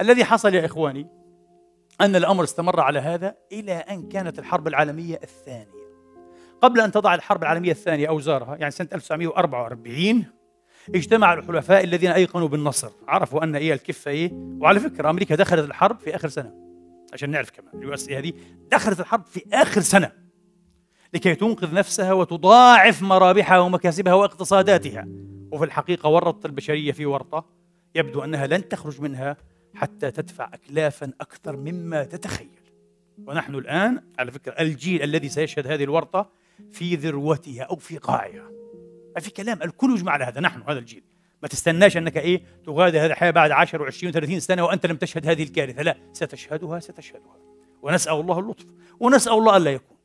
الذي 0.00 0.24
حصل 0.24 0.54
يا 0.54 0.64
إخواني 0.64 1.06
أن 2.00 2.16
الأمر 2.16 2.44
استمر 2.44 2.80
على 2.80 2.98
هذا 2.98 3.34
إلى 3.52 3.72
أن 3.72 4.08
كانت 4.08 4.38
الحرب 4.38 4.68
العالمية 4.68 5.20
الثانية. 5.22 5.83
قبل 6.64 6.80
أن 6.80 6.92
تضع 6.92 7.14
الحرب 7.14 7.42
العالمية 7.42 7.70
الثانية 7.70 8.08
أوزارها 8.08 8.56
يعني 8.56 8.70
سنة 8.70 8.88
1944 8.92 10.24
اجتمع 10.94 11.34
الحلفاء 11.34 11.84
الذين 11.84 12.10
أيقنوا 12.10 12.48
بالنصر. 12.48 12.90
عرفوا 13.08 13.44
أن 13.44 13.56
إيه 13.56 13.72
الكفة 13.72 14.10
إيه؟ 14.10 14.30
وعلى 14.32 14.80
فكرة 14.80 15.10
أمريكا 15.10 15.34
دخلت 15.34 15.64
الحرب 15.68 15.98
في 15.98 16.16
آخر 16.16 16.28
سنة 16.28 16.54
عشان 17.12 17.30
نعرف 17.30 17.50
كمان 17.50 17.70
اليو 17.74 17.94
إس 17.94 18.10
هذه 18.10 18.32
دخلت 18.70 19.00
الحرب 19.00 19.26
في 19.26 19.42
آخر 19.52 19.80
سنة 19.80 20.12
لكي 21.14 21.34
تنقذ 21.34 21.74
نفسها 21.74 22.12
وتضاعف 22.12 23.02
مرابحها 23.02 23.58
ومكاسبها 23.58 24.14
واقتصاداتها. 24.14 25.08
وفي 25.52 25.64
الحقيقة 25.64 26.08
ورطت 26.08 26.46
البشرية 26.46 26.92
في 26.92 27.06
ورطة 27.06 27.44
يبدو 27.94 28.24
أنها 28.24 28.46
لن 28.46 28.68
تخرج 28.68 29.00
منها 29.00 29.36
حتى 29.74 30.10
تدفع 30.10 30.50
اكلافا 30.54 31.12
أكثر 31.20 31.56
مما 31.56 32.04
تتخيل. 32.04 32.60
ونحن 33.26 33.54
الآن 33.54 34.02
على 34.18 34.30
فكرة 34.30 34.52
الجيل 34.52 35.02
الذي 35.02 35.28
سيشهد 35.28 35.66
هذه 35.66 35.84
الورطة 35.84 36.30
في 36.72 36.96
ذروتها 36.96 37.62
أو 37.62 37.76
في 37.76 37.98
قاعها 37.98 38.50
ما 39.14 39.20
في 39.20 39.30
كلام 39.30 39.62
الكل 39.62 39.94
يجمع 39.94 40.12
على 40.12 40.24
هذا. 40.24 40.40
نحن 40.40 40.62
هذا 40.68 40.78
الجيل. 40.78 41.02
ما 41.42 41.48
تستناش 41.48 41.96
أنك 41.96 42.16
إيه 42.16 42.42
تغادر 42.66 42.98
هذه 42.98 43.06
الحياة 43.06 43.30
بعد 43.30 43.50
10 43.50 43.90
و20 43.90 44.14
و30 44.14 44.38
سنة 44.38 44.64
وأنت 44.64 44.86
لم 44.86 44.96
تشهد 44.96 45.26
هذه 45.26 45.42
الكارثة. 45.42 45.82
لا 45.82 45.96
ستشهدها 46.12 46.80
ستشهدها. 46.80 47.36
ونسأل 47.82 48.12
الله 48.12 48.38
اللطف. 48.38 48.66
ونسأل 49.00 49.32
الله 49.32 49.56
ألا 49.56 49.70
يكون. 49.70 49.96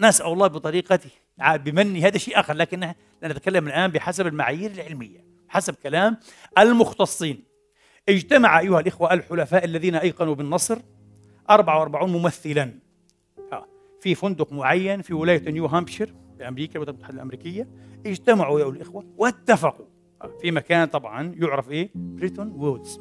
نسأل 0.00 0.26
الله 0.26 0.46
بطريقته 0.46 1.10
بمنه 1.38 2.02
هذا 2.02 2.18
شيء 2.18 2.40
آخر. 2.40 2.54
لكن 2.54 2.92
نتكلم 3.24 3.66
الآن 3.66 3.90
بحسب 3.90 4.26
المعايير 4.26 4.70
العلمية. 4.70 5.24
حسب 5.48 5.74
كلام 5.74 6.16
المختصين. 6.58 7.44
اجتمع 8.08 8.60
أيها 8.60 8.80
الإخوة 8.80 9.12
الحلفاء 9.12 9.64
الذين 9.64 9.94
أيقنوا 9.94 10.34
بالنصر 10.34 10.78
44 11.50 12.10
ممثلا. 12.10 12.89
في 14.00 14.14
فندق 14.14 14.52
معين 14.52 15.02
في 15.02 15.14
ولاية 15.14 15.50
نيو 15.50 15.66
هامبشير 15.66 16.14
في 16.38 16.48
أمريكا 16.48 16.72
الولايات 16.72 16.94
المتحده 16.94 17.14
الأمريكية. 17.14 17.68
اجتمعوا 18.06 18.60
يا 18.60 18.68
الإخوة 18.68 19.04
واتفقوا. 19.18 19.86
في 20.40 20.50
مكان 20.50 20.88
طبعا 20.88 21.34
يعرف 21.36 21.70
إيه؟ 21.70 21.90
بريتون 21.94 22.48
وودز. 22.48 23.00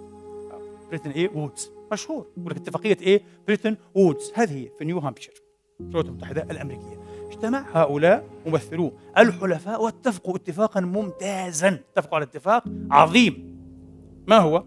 بريتون 0.89 1.11
إيه؟ 1.11 1.29
وودز. 1.35 1.71
مشهور. 1.91 2.27
يقول 2.37 2.51
لك 2.51 2.57
اتفاقية 2.57 2.97
إيه؟ 3.01 3.21
بريتون 3.47 3.77
وودز. 3.95 4.31
هذه 4.35 4.53
هي 4.53 4.69
في 4.77 4.85
نيو 4.85 4.99
هامبشير 4.99 5.33
الولايات 5.79 6.05
المتحدة 6.05 6.43
الأمريكية. 6.51 6.99
اجتمع 7.27 7.65
هؤلاء 7.73 8.29
ممثلو 8.45 8.93
الحلفاء 9.17 9.83
واتفقوا 9.83 10.35
اتفاقا 10.35 10.81
ممتازا. 10.81 11.67
اتفقوا 11.67 12.15
على 12.15 12.25
اتفاق 12.25 12.63
عظيم. 12.91 13.59
ما 14.27 14.37
هو؟ 14.37 14.63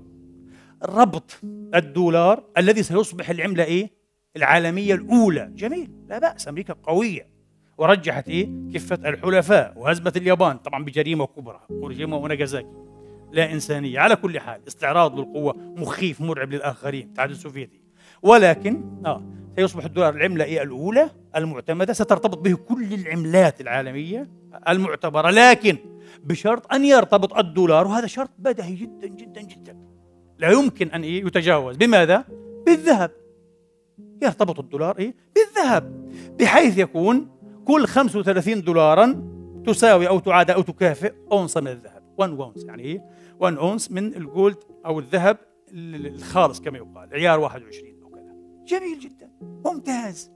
ربط 0.84 1.40
الدولار 1.74 2.44
الذي 2.58 2.82
سيصبح 2.82 3.30
العملة 3.30 3.64
إيه؟ 3.64 4.01
العالمية 4.36 4.94
الأولى. 4.94 5.50
جميل. 5.54 5.90
لا 6.08 6.18
بأس 6.18 6.48
أمريكا 6.48 6.74
قوية. 6.82 7.28
ورجحت 7.78 8.28
إيه؟ 8.28 8.50
كفة 8.74 9.08
الحلفاء 9.08 9.74
وهزمت 9.76 10.16
اليابان 10.16 10.56
طبعا 10.56 10.84
بجريمة 10.84 11.26
كبرى. 11.26 11.60
هيروشيما 11.70 12.16
وناغازاكي 12.16 12.66
لا 13.32 13.52
إنسانية. 13.52 14.00
على 14.00 14.16
كل 14.16 14.40
حال 14.40 14.60
استعراض 14.68 15.18
للقوة 15.18 15.56
مخيف 15.56 16.20
مرعب 16.20 16.52
للآخرين 16.52 17.06
الاتحاد 17.06 17.30
السوفيتي. 17.30 17.80
ولكن 18.22 18.84
آه 19.06 19.22
سيصبح 19.56 19.84
الدولار 19.84 20.14
العملة 20.14 20.44
إيه؟ 20.44 20.62
الأولى 20.62 21.10
المعتمدة. 21.36 21.92
سترتبط 21.92 22.38
به 22.38 22.54
كل 22.54 22.94
العملات 22.94 23.60
العالمية 23.60 24.30
المعتبرة. 24.68 25.30
لكن 25.30 25.76
بشرط 26.24 26.72
أن 26.72 26.84
يرتبط 26.84 27.36
الدولار 27.38 27.86
وهذا 27.86 28.06
شرط 28.06 28.30
بديهي 28.38 28.74
جدا 28.74 29.06
جدا 29.06 29.42
جدا. 29.42 29.76
لا 30.38 30.50
يمكن 30.50 30.90
أن 30.90 31.02
إيه؟ 31.02 31.26
يتجاوز. 31.26 31.76
بماذا؟ 31.76 32.24
بالذهب. 32.66 33.10
يرتبط 34.22 34.58
الدولار 34.58 34.98
إيه؟ 34.98 35.14
بالذهب 35.34 36.12
بحيث 36.38 36.78
يكون 36.78 37.28
كل 37.64 37.86
35 37.86 38.62
دولارا 38.62 39.32
تساوي 39.66 40.08
أو 40.08 40.18
تعادل 40.18 40.54
أو 40.54 40.62
تكافئ 40.62 41.12
اونصه 41.32 41.60
من 41.60 41.68
الذهب. 41.68 42.02
1 42.18 42.30
اونس 42.30 42.64
يعني 42.64 42.82
إيه؟ 42.82 43.04
1 43.40 43.56
اونس 43.56 43.90
من 43.90 44.16
ال 44.16 44.24
gold 44.24 44.56
أو 44.86 44.98
الذهب 44.98 45.38
الخالص 45.74 46.60
كما 46.60 46.78
يقال 46.78 47.14
عيار 47.14 47.40
21 47.40 48.02
أو 48.02 48.08
كذا. 48.08 48.34
جميل 48.64 48.98
جدا 48.98 49.30
ممتاز. 49.64 50.30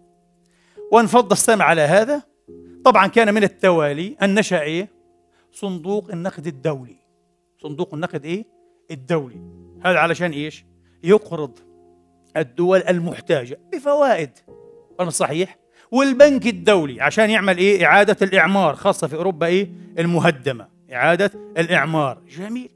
وانفض 0.93 1.33
السمع 1.33 1.65
على 1.65 1.81
هذا. 1.81 2.23
طبعا 2.85 3.07
كان 3.07 3.35
من 3.35 3.43
التوالي 3.43 4.17
أن 4.23 4.35
نشأ 4.35 4.61
إيه؟ 4.63 4.89
صندوق 5.53 6.11
النقد 6.11 6.47
الدولي. 6.47 6.97
صندوق 7.63 7.95
النقد 7.95 8.25
إيه؟ 8.25 8.45
الدولي. 8.91 9.41
هذا 9.85 9.99
علشان 9.99 10.31
إيش؟ 10.31 10.65
يقرض 11.05 11.59
الدول 12.37 12.83
المحتاجة. 12.89 13.59
بفوائد. 13.73 14.31
ولا 14.99 15.11
صحيح. 15.11 15.59
والبنك 15.91 16.47
الدولي 16.47 17.01
عشان 17.01 17.31
يعمل 17.31 17.59
إيه؟ 17.59 17.85
إعادة 17.85 18.17
الإعمار 18.23 18.75
خاصة 18.75 19.07
في 19.07 19.17
أوروبا 19.17 19.47
إيه؟ 19.47 19.71
المهدمة. 19.99 20.69
إعادة 20.93 21.31
الإعمار. 21.59 22.23
جميل. 22.29 22.71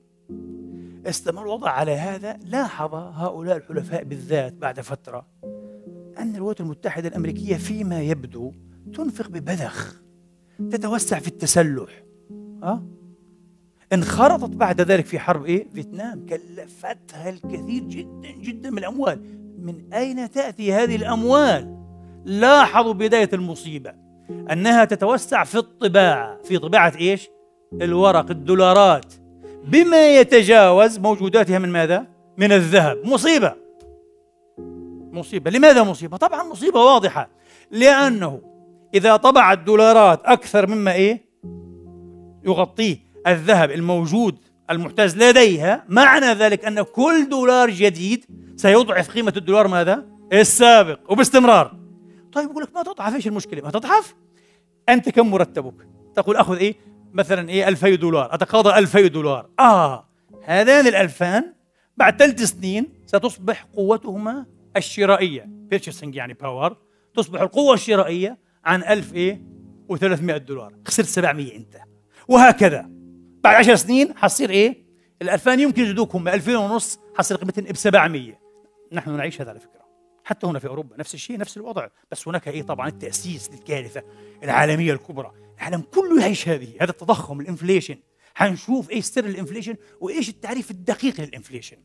استمر 1.07 1.43
الوضع 1.43 1.71
على 1.71 1.93
هذا. 1.93 2.39
لاحظ 2.45 2.95
هؤلاء 2.95 3.57
الحلفاء 3.57 4.05
بالذات 4.05 4.53
بعد 4.53 4.81
فترة 4.81 5.27
أن 6.19 6.35
الولايات 6.37 6.61
المتحدة 6.61 7.09
الأمريكية 7.09 7.57
فيما 7.57 8.01
يبدو 8.01 8.53
تنفق 8.95 9.29
ببذخ. 9.29 10.03
تتوسع 10.71 11.19
في 11.19 11.29
التسلح. 11.29 12.03
أه؟ 12.63 12.83
انخرطت 13.93 14.57
بعد 14.57 14.81
ذلك 14.81 15.07
في 15.07 15.19
حرب 15.19 15.45
إيه؟ 15.45 15.67
فيتنام. 15.75 16.27
كلفتها 16.27 17.31
الكثير 17.31 17.83
جدا 17.83 18.31
جدا 18.31 18.71
من 18.71 18.79
الأموال. 18.79 19.40
من 19.61 19.93
أين 19.95 20.31
تأتي 20.31 20.73
هذه 20.73 20.97
الأموال؟ 20.97 21.77
لاحظوا 22.25 22.93
بداية 22.93 23.29
المصيبة 23.33 23.93
أنها 24.53 24.85
تتوسع 24.85 25.45
في 25.45 25.59
الطباعة 25.59 26.43
في 26.43 26.59
طباعة 26.59 26.93
إيش؟ 27.01 27.29
الورق 27.83 28.31
الدولارات 28.31 29.15
بما 29.65 30.17
يتجاوز 30.17 30.99
موجوداتها 30.99 31.59
من 31.59 31.69
ماذا؟ 31.69 32.07
من 32.39 32.53
الذهب 32.53 32.99
مصيبة 33.05 33.55
مصيبة 35.13 35.51
لماذا 35.51 35.83
مصيبة؟ 35.83 36.17
طبعا 36.17 36.43
مصيبة 36.43 36.81
واضحة 36.81 37.29
لأنه 37.71 38.41
إذا 38.95 39.17
طبع 39.17 39.53
الدولارات 39.53 40.21
أكثر 40.25 40.67
مما 40.67 40.93
إيه؟ 40.93 41.25
يغطيه 42.45 42.97
الذهب 43.27 43.71
الموجود 43.71 44.39
المحتاج 44.71 45.17
لديها 45.17 45.85
معنى 45.89 46.27
ذلك 46.27 46.65
أن 46.65 46.83
كل 46.83 47.29
دولار 47.29 47.71
جديد 47.71 48.25
سيضعف 48.57 49.11
قيمة 49.11 49.33
الدولار 49.37 49.69
ماذا؟ 49.69 50.07
السابق 50.33 51.13
وباستمرار. 51.13 51.77
طيب 52.33 52.51
يقول 52.51 52.63
لك 52.63 52.75
ما 52.75 52.83
تضعف 52.83 53.15
إيش 53.15 53.27
المشكلة؟ 53.27 53.63
ما 53.63 53.71
تضعف؟ 53.71 54.15
أنت 54.89 55.09
كم 55.09 55.31
مرتبك؟ 55.31 55.89
تقول 56.17 56.37
أخذ 56.37 56.57
إيه؟ 56.57 56.75
مثلا 57.13 57.49
إيه؟ 57.49 57.69
2000 57.69 57.95
دولار. 57.95 58.35
أتقاضى 58.35 58.79
2000 58.79 59.07
دولار. 59.07 59.49
آه 59.61 60.09
هذان 60.45 60.87
الألفان 60.87 61.55
بعد 61.97 62.19
ثلاث 62.19 62.43
سنين 62.43 62.93
ستصبح 63.07 63.67
قوتهما 63.77 64.47
الشرائية. 64.77 65.45
purchasing 65.49 66.15
يعني 66.15 66.35
power 66.35 66.77
تصبح 67.15 67.41
القوة 67.41 67.75
الشرائية 67.75 68.39
عن 68.65 68.83
1000 68.83 69.15
إيه؟ 69.15 69.43
و300 69.93 70.37
دولار. 70.37 70.75
خسرت 70.87 71.07
700 71.07 71.57
أنت. 71.57 71.77
وهكذا. 72.29 73.00
بعد 73.45 73.55
10 73.57 73.75
سنين 73.75 74.17
حصير 74.17 74.51
إيه؟ 74.51 74.85
الألفان 75.23 75.61
يمكن 75.61 75.83
يجدوكم 75.83 76.25
ب 76.25 76.29
2000 76.29 76.57
ونص 76.57 76.99
حصير 77.17 77.37
قيمتهم 77.37 77.65
ب 77.65 77.77
700 77.77 78.41
نحن 78.93 79.17
نعيش 79.17 79.41
هذا 79.41 79.51
على 79.51 79.61
فكرة. 79.61 79.81
حتى 80.25 80.47
هنا 80.47 80.59
في 80.59 80.69
أوروبا 80.69 80.97
نفس 80.97 81.15
الشيء 81.15 81.39
نفس 81.39 81.57
الوضع. 81.57 81.89
بس 82.11 82.29
هناك 82.29 82.49
إيه؟ 82.49 82.63
طبعا 82.63 82.89
التأسيس 82.89 83.51
للكارثة 83.51 84.03
العالمية 84.43 84.93
الكبرى. 84.93 85.33
العالم 85.59 85.81
كله 85.81 86.21
يعيش 86.21 86.49
هذه 86.49 86.75
هذا 86.81 86.91
التضخم 86.91 87.41
ال 87.41 87.46
inflation. 87.46 87.97
حنشوف 88.35 88.91
إيش 88.91 89.05
سر 89.05 89.25
ال 89.25 89.30
inflation 89.30 89.77
وإيش 90.01 90.29
التعريف 90.29 90.71
الدقيق 90.71 91.21
لل 91.21 91.30
inflation. 91.30 91.77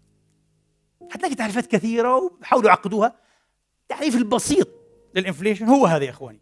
حتلاقي 1.11 1.35
تعريفات 1.35 1.67
كثيرة 1.67 2.15
وبحاولوا 2.15 2.69
يعقدوها. 2.69 3.15
التعريف 3.81 4.15
البسيط 4.15 4.67
لل 5.15 5.24
inflation 5.24 5.65
هو 5.65 5.85
هذا 5.85 6.03
يا 6.03 6.09
إخواني. 6.09 6.41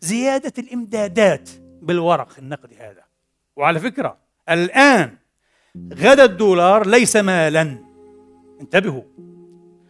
زيادة 0.00 0.52
الإمدادات 0.58 1.50
بالورق 1.82 2.38
النقدي 2.38 2.76
هذا. 2.76 3.04
وعلى 3.56 3.80
فكرة 3.80 4.21
الآن 4.48 5.18
غدا 5.94 6.24
الدولار 6.24 6.86
ليس 6.86 7.16
مالا. 7.16 7.78
انتبهوا. 8.60 9.02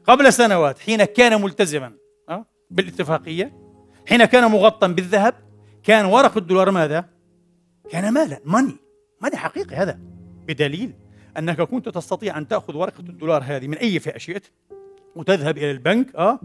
قبل 0.06 0.32
سنوات 0.32 0.78
حين 0.78 1.04
كان 1.04 1.42
ملتزما 1.42 1.92
بالاتفاقية 2.70 3.52
حين 4.08 4.24
كان 4.24 4.50
مغطى 4.50 4.88
بالذهب 4.88 5.34
كان 5.82 6.04
ورق 6.04 6.36
الدولار 6.36 6.70
ماذا؟ 6.70 7.04
كان 7.90 8.14
مالا. 8.14 8.40
ماني. 8.44 8.76
ماني 9.20 9.36
حقيقي 9.36 9.76
هذا. 9.76 9.98
بدليل 10.46 10.92
أنك 11.38 11.60
كنت 11.60 11.88
تستطيع 11.88 12.38
أن 12.38 12.48
تأخذ 12.48 12.76
ورقة 12.76 13.00
الدولار 13.00 13.42
هذه 13.46 13.66
من 13.66 13.76
أي 13.76 13.98
فئة 13.98 14.18
شئت 14.18 14.46
وتذهب 15.16 15.58
إلى 15.58 15.70
البنك 15.70 16.16
آه 16.16 16.40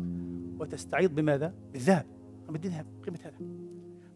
وتستعيض 0.59 1.15
بماذا؟ 1.15 1.53
بالذهب. 1.73 2.05
بدي 2.49 2.67
ذهب 2.67 2.85
قيمة 3.05 3.19
هذا. 3.23 3.37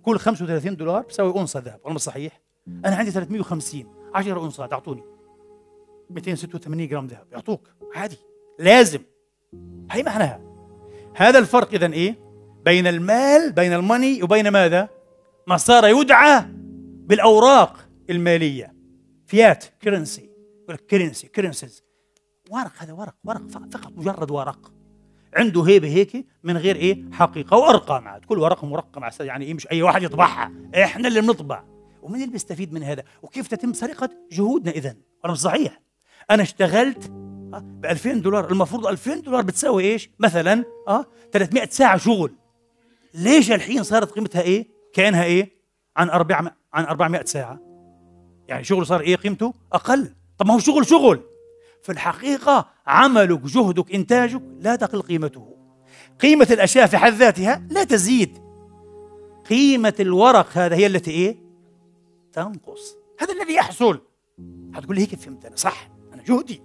كل 0.02 0.20
35 0.20 0.76
دولار 0.76 1.02
بساوي 1.02 1.32
اونصه 1.32 1.60
ذهب. 1.60 1.80
ولا 1.84 1.98
صحيح؟ 1.98 2.42
أنا 2.68 2.96
عندي 2.96 3.12
350 3.12 3.86
10 4.14 4.40
اونصات 4.40 4.74
أعطوني. 4.74 5.04
286 6.10 6.88
جرام 6.88 7.08
ذهب. 7.08 7.28
يعطوك. 7.32 7.70
عادي. 7.96 8.18
لازم. 8.60 9.00
هي 9.92 10.04
معناها. 10.04 10.42
هذا 11.16 11.40
الفرق 11.40 11.74
اذا 11.74 11.94
إيه؟ 11.94 12.20
بين 12.66 12.88
المال 12.88 13.52
بين 13.52 13.74
ال 13.74 13.82
money 13.82 14.24
وبين 14.24 14.48
ماذا؟ 14.48 14.90
ما 15.48 15.58
صار 15.58 15.88
يدعى 15.88 16.46
بالأوراق 17.06 17.90
المالية. 18.10 18.76
fiat 19.26 19.66
currency 19.82 20.30
يقول 20.64 20.76
لك 20.76 20.86
currency 20.86 21.28
currencies 21.28 21.84
ورق 22.50 22.72
هذا 22.78 22.94
ورق 22.94 23.16
ورق 23.24 23.48
فقط 23.48 23.92
مجرد 23.96 24.32
ورق. 24.32 24.72
عنده 25.36 25.64
هيبة 25.64 25.88
هيك 25.88 26.26
من 26.44 26.58
غير 26.58 26.76
إيه؟ 26.76 27.04
حقيقة 27.12 27.58
وأرقام 27.58 28.08
عاد. 28.08 28.26
كل 28.26 28.40
ورقة 28.40 28.68
مرقم 28.68 29.10
يعني 29.20 29.46
إيه؟ 29.46 29.54
مش 29.54 29.72
أي 29.72 29.82
واحد 29.82 30.04
يطبعها. 30.04 30.52
إحنا 30.76 31.08
اللي 31.08 31.22
بنطبع. 31.22 31.71
ومن 32.02 32.16
اللي 32.16 32.32
بيستفيد 32.32 32.74
من 32.74 32.84
هذا؟ 32.84 33.04
وكيف 33.22 33.48
تتم 33.48 33.74
سرقة 33.74 34.10
جهودنا 34.32 34.72
اذا 34.72 34.96
أنا 35.26 35.34
مش 35.34 35.40
صحيح. 35.40 35.82
أنا 36.32 36.44
اشتغلت 36.44 37.12
ب 37.52 37.86
2000 37.86 38.14
دولار. 38.14 38.52
المفروض 38.52 38.88
2000 38.88 39.16
دولار 39.16 39.42
بتساوي 39.42 39.84
إيش؟ 39.84 40.10
مثلا 40.20 40.64
آه 40.88 41.06
300 41.32 41.70
ساعة 41.70 41.98
شغل. 41.98 42.32
ليش 43.14 43.52
الحين 43.52 43.84
صارت 43.84 44.12
قيمتها 44.12 44.42
إيه؟ 44.42 44.68
كأنها 44.94 45.24
إيه؟ 45.24 45.52
عن 45.98 46.10
400 46.10 46.56
عن 46.74 46.86
400 46.86 47.26
ساعة. 47.26 47.60
يعني 48.48 48.64
شغل 48.64 48.86
صار 48.86 49.02
إيه 49.02 49.16
قيمته؟ 49.16 49.54
أقل. 49.74 50.14
طب 50.38 50.48
ما 50.48 50.54
هو 50.54 50.60
شغل 50.60 50.86
شغل. 50.86 51.20
في 51.84 51.92
الحقيقة 51.92 52.68
عملك 52.88 53.42
جهدك 53.42 53.96
إنتاجك 53.96 54.42
لا 54.60 54.76
تقل 54.76 55.02
قيمته. 55.02 55.58
قيمة 56.20 56.48
الأشياء 56.52 56.88
في 56.88 56.98
حد 56.98 57.14
ذاتها 57.14 57.68
لا 57.70 57.84
تزيد. 57.84 58.38
قيمة 59.50 59.94
الورق 60.00 60.48
هذا 60.54 60.76
هي 60.76 60.88
التي 60.88 61.12
إيه؟ 61.12 61.51
تنقص. 62.34 62.96
هذا 63.20 63.34
الذي 63.34 63.54
يحصل. 63.54 64.02
هتقول 64.76 64.96
لي 64.96 65.02
هيك 65.02 65.16
فهمت 65.16 65.46
أنا. 65.46 65.56
صح. 65.56 65.90
أنا 66.14 66.24
جهدي. 66.24 66.62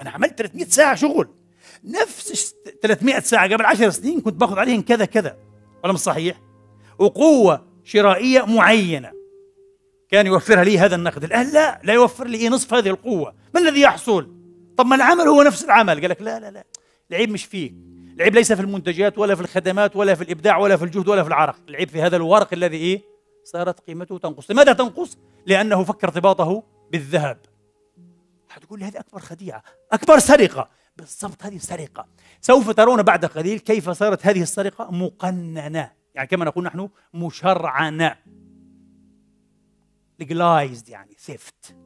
أنا 0.00 0.10
عملت 0.10 0.38
300 0.38 0.64
ساعة 0.64 0.94
شغل. 0.94 1.28
نفس 1.84 2.54
300 2.82 3.20
ساعة 3.20 3.52
قبل 3.52 3.64
10 3.64 3.90
سنين 3.90 4.20
كنت 4.20 4.34
باخذ 4.34 4.58
عليهم 4.58 4.82
كذا 4.82 5.04
كذا. 5.04 5.36
ولا 5.84 5.92
مش 5.92 5.98
صحيح؟ 5.98 6.40
وقوة 6.98 7.66
شرائية 7.84 8.42
معينة. 8.42 9.12
كان 10.08 10.26
يوفرها 10.26 10.64
لي 10.64 10.78
هذا 10.78 10.96
النقد. 10.96 11.24
الآن 11.24 11.52
لا 11.52 11.80
لا 11.84 11.94
يوفر 11.94 12.26
لي 12.26 12.48
نصف 12.48 12.74
هذه 12.74 12.88
القوة. 12.88 13.34
ما 13.54 13.60
الذي 13.60 13.80
يحصل؟ 13.80 14.34
طب 14.76 14.86
ما 14.86 14.96
العمل 14.96 15.28
هو 15.28 15.42
نفس 15.42 15.64
العمل. 15.64 16.00
قال 16.00 16.10
لك 16.10 16.22
لا 16.22 16.40
لا 16.40 16.50
لا. 16.50 16.64
العيب 17.10 17.30
مش 17.30 17.44
فيك. 17.44 17.74
العيب 18.16 18.34
ليس 18.34 18.52
في 18.52 18.62
المنتجات 18.62 19.18
ولا 19.18 19.34
في 19.34 19.40
الخدمات 19.40 19.96
ولا 19.96 20.14
في 20.14 20.24
الإبداع 20.24 20.58
ولا 20.58 20.76
في 20.76 20.84
الجهد 20.84 21.08
ولا 21.08 21.22
في 21.22 21.28
العرق. 21.28 21.56
العيب 21.68 21.88
في 21.88 22.02
هذا 22.02 22.16
الورق 22.16 22.48
الذي 22.52 22.76
إيه؟ 22.76 23.13
صارت 23.44 23.80
قيمته 23.80 24.18
تنقص. 24.18 24.50
لماذا 24.50 24.72
تنقص؟ 24.72 25.18
لأنه 25.46 25.84
فك 25.84 26.04
ارتباطه 26.04 26.62
بالذهب. 26.92 27.38
حتقول 28.48 28.78
لي 28.78 28.84
هذه 28.84 28.98
أكبر 28.98 29.20
خديعة 29.20 29.62
أكبر 29.92 30.18
سرقة. 30.18 30.68
بالضبط 30.96 31.44
هذه 31.44 31.56
السرقة 31.56 32.06
سوف 32.40 32.70
ترون 32.70 33.02
بعد 33.02 33.24
قليل 33.24 33.58
كيف 33.58 33.90
صارت 33.90 34.26
هذه 34.26 34.42
السرقة 34.42 34.90
مقننة. 34.90 35.92
يعني 36.14 36.28
كما 36.28 36.44
نقول 36.44 36.64
نحن 36.64 36.88
مشرعنة. 37.14 38.16
legalized 40.18 40.88
يعني 40.88 41.16
theft 41.18 41.76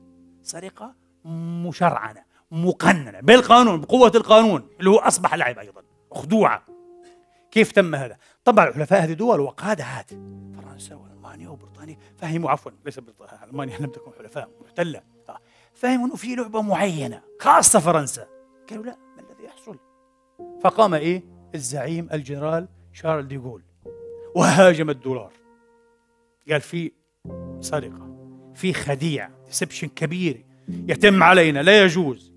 سرقة 0.42 0.94
مشرعنة 1.24 2.24
مقننة. 2.50 3.20
بالقانون 3.20 3.80
بقوة 3.80 4.12
القانون 4.14 4.68
اللي 4.78 4.90
هو 4.90 4.98
أصبح 4.98 5.34
لعب 5.34 5.58
أيضا 5.58 5.82
خدوعة 6.12 6.62
كيف 7.50 7.72
تم 7.72 7.94
هذا؟ 7.94 8.18
طبعا 8.48 8.68
الحلفاء 8.68 9.04
هذه 9.04 9.12
دول 9.12 9.40
وقادات. 9.40 10.10
فرنسا 10.56 10.94
وألمانيا 10.94 11.48
وبريطانيا 11.48 11.98
فهموا 12.16 12.50
عفوا 12.50 12.72
ليس 12.84 13.00
ألمانيا 13.44 13.78
لم 13.78 13.86
تكن 13.86 14.10
حلفاء 14.18 14.48
محتلة. 14.60 15.02
فهموا 15.74 16.06
إنه 16.06 16.16
في 16.16 16.34
لعبة 16.34 16.62
معينة 16.62 17.22
خاصة 17.40 17.78
فرنسا. 17.78 18.26
قالوا 18.70 18.84
لا 18.84 18.96
ما 19.16 19.22
الذي 19.22 19.44
يحصل؟ 19.44 19.78
فقام 20.62 20.94
إيه؟ 20.94 21.22
الزعيم 21.54 22.08
الجنرال 22.12 22.68
شارل 22.92 23.28
ديغول 23.28 23.62
وهاجم 24.34 24.90
الدولار. 24.90 25.32
قال 26.50 26.60
في 26.60 26.92
سرقة 27.60 28.16
في 28.54 28.72
خديعة 28.72 29.30
deception 29.46 29.88
كبير 29.88 30.44
يتم 30.68 31.22
علينا 31.22 31.62
لا 31.62 31.84
يجوز. 31.84 32.32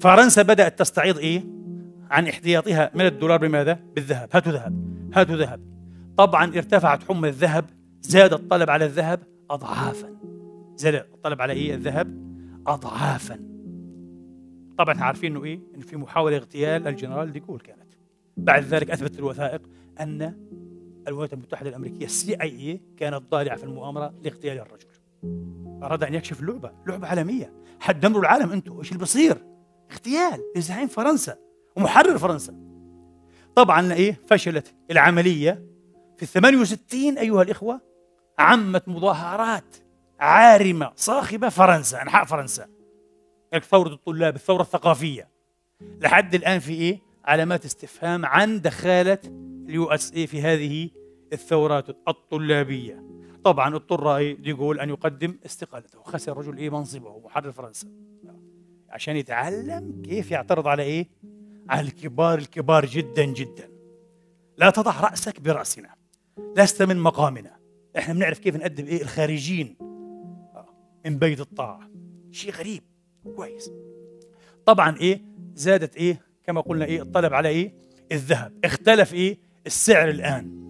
فرنسا 0.00 0.42
بدأت 0.42 0.78
تستعيض 0.78 1.18
إيه؟ 1.18 1.59
عن 2.10 2.26
إحتياطها 2.26 2.90
من 2.94 3.06
الدولار 3.06 3.38
بماذا؟ 3.38 3.78
بالذهب. 3.94 4.28
هاتوا 4.32 4.52
ذهب. 4.52 4.94
هاتوا 5.14 5.36
ذهب. 5.36 5.60
طبعا 6.16 6.44
ارتفعت 6.44 7.04
حمى 7.04 7.28
الذهب 7.28 7.64
زاد 8.00 8.32
الطلب 8.32 8.70
على 8.70 8.84
الذهب 8.84 9.20
أضعافا. 9.50 10.16
زاد 10.76 10.94
الطلب 10.94 11.42
على 11.42 11.52
إيه؟ 11.52 11.74
الذهب 11.74 12.34
أضعافا. 12.66 13.40
طبعا 14.78 15.00
عارفين 15.00 15.36
إنه 15.36 15.44
إيه؟ 15.44 15.60
إنه 15.74 15.82
في 15.82 15.96
محاولة 15.96 16.36
اغتيال 16.36 16.88
الجنرال 16.88 17.32
ديغول 17.32 17.60
كانت. 17.60 17.94
بعد 18.36 18.62
ذلك 18.62 18.90
أثبتت 18.90 19.18
الوثائق 19.18 19.62
أن 20.00 20.34
الولايات 21.08 21.32
المتحدة 21.32 21.68
الأمريكية 21.68 22.04
ال 22.04 22.34
CIA 22.34 22.80
كانت 22.96 23.22
ضالعة 23.30 23.56
في 23.56 23.64
المؤامرة 23.64 24.14
لاغتيال 24.22 24.58
الرجل. 24.58 24.86
أراد 25.82 26.04
أن 26.04 26.14
يكشف 26.14 26.40
اللعبة 26.40 26.70
لعبة 26.86 27.06
عالمية. 27.06 27.52
حتدمروا 27.80 28.22
العالم 28.22 28.52
أنتم 28.52 28.78
إيش 28.78 28.92
اللي 28.92 29.02
بصير 29.02 29.36
اغتيال. 29.92 30.40
لزعيم 30.56 30.88
فرنسا. 30.88 31.36
ومحرر 31.76 32.18
فرنسا. 32.18 32.54
طبعا 33.54 33.92
إيه 33.92 34.20
فشلت 34.26 34.74
العملية 34.90 35.66
في 36.16 36.22
الثمانية 36.22 36.58
وستين 36.58 37.18
أيها 37.18 37.42
الإخوة 37.42 37.80
عمت 38.38 38.88
مظاهرات 38.88 39.76
عارمة 40.20 40.92
صاخبة 40.96 41.48
فرنسا 41.48 42.02
أنحاء 42.02 42.24
فرنسا. 42.24 42.68
ثورة 43.70 43.88
الطلاب 43.88 44.34
الثورة 44.34 44.62
الثقافية. 44.62 45.28
لحد 46.00 46.34
الآن 46.34 46.58
في 46.58 46.72
إيه؟ 46.72 46.98
علامات 47.24 47.64
استفهام 47.64 48.26
عن 48.26 48.60
دخالة 48.60 49.18
ال 49.68 49.90
USA 49.90 50.26
في 50.26 50.42
هذه 50.42 50.90
الثورات 51.32 51.88
الطلابية. 52.08 53.04
طبعا 53.44 53.74
اضطر 53.74 54.20
ديغول 54.20 54.80
أن 54.80 54.88
يقدم 54.88 55.38
استقالته. 55.46 56.02
خسر 56.02 56.32
الرجل 56.32 56.56
إيه 56.56 56.70
منصبه 56.70 57.18
محرر 57.18 57.52
فرنسا. 57.52 57.88
عشان 58.88 59.16
يتعلم 59.16 60.02
كيف 60.04 60.30
يعترض 60.30 60.68
على 60.68 60.82
إيه؟ 60.82 61.08
على 61.70 61.86
الكبار 61.86 62.38
الكبار 62.38 62.86
جدا 62.86 63.24
جدا. 63.24 63.70
لا 64.58 64.70
تضع 64.70 65.00
رأسك 65.00 65.40
برأسنا. 65.40 65.94
لست 66.56 66.82
من 66.82 66.96
مقامنا. 66.96 67.56
إحنا 67.98 68.14
بنعرف 68.14 68.38
كيف 68.38 68.56
نقدم 68.56 68.86
إيه؟ 68.86 69.02
الخارجين. 69.02 69.76
من 71.06 71.18
بيت 71.18 71.40
الطاعة. 71.40 71.90
شيء 72.30 72.52
غريب. 72.52 72.82
كويس. 73.36 73.70
طبعا 74.66 74.96
إيه؟ 74.96 75.22
زادت 75.54 75.96
إيه؟ 75.96 76.20
كما 76.44 76.60
قلنا 76.60 76.84
إيه؟ 76.84 77.02
الطلب 77.02 77.34
على 77.34 77.48
إيه؟ 77.48 77.74
الذهب. 78.12 78.58
اختلف 78.64 79.14
إيه؟ 79.14 79.38
السعر 79.66 80.10
الآن. 80.10 80.60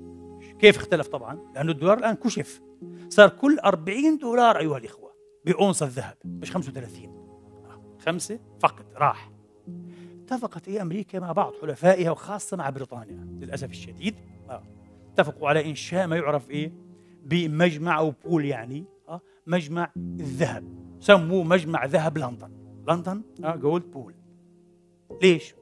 كيف 0.58 0.76
اختلف 0.76 1.06
طبعا؟ 1.06 1.52
لأنه 1.54 1.72
الدولار 1.72 1.98
الآن 1.98 2.14
كشف. 2.14 2.60
صار 3.08 3.28
كل 3.28 3.58
40 3.58 4.18
دولار 4.18 4.58
أيها 4.58 4.78
الإخوة 4.78 5.12
بأونصة 5.44 5.86
الذهب. 5.86 6.16
مش 6.24 6.50
35 6.50 7.20
خمسة 8.06 8.38
فقط. 8.60 8.84
راح. 8.96 9.39
اتفقت 10.32 10.68
إيه 10.68 10.82
أمريكا 10.82 11.18
مع 11.18 11.32
بعض 11.32 11.52
حلفائها 11.62 12.10
وخاصة 12.10 12.56
مع 12.56 12.70
بريطانيا 12.70 13.26
للأسف 13.40 13.70
الشديد. 13.70 14.14
آه. 14.50 14.62
اتفقوا 15.12 15.48
على 15.48 15.70
إنشاء 15.70 16.06
ما 16.06 16.16
يعرف 16.16 16.50
إيه؟ 16.50 16.72
بمجمع 17.24 17.98
أو 17.98 18.14
بول 18.24 18.44
يعني 18.44 18.84
آه 19.08 19.20
مجمع 19.46 19.92
الذهب. 19.96 20.64
سموه 21.00 21.44
مجمع 21.44 21.84
ذهب 21.84 22.18
لندن. 22.18 22.50
لندن 22.88 23.22
آه 23.44 23.56
جولد 23.56 23.82
بول 23.84 24.14
ليش؟ 25.22 25.54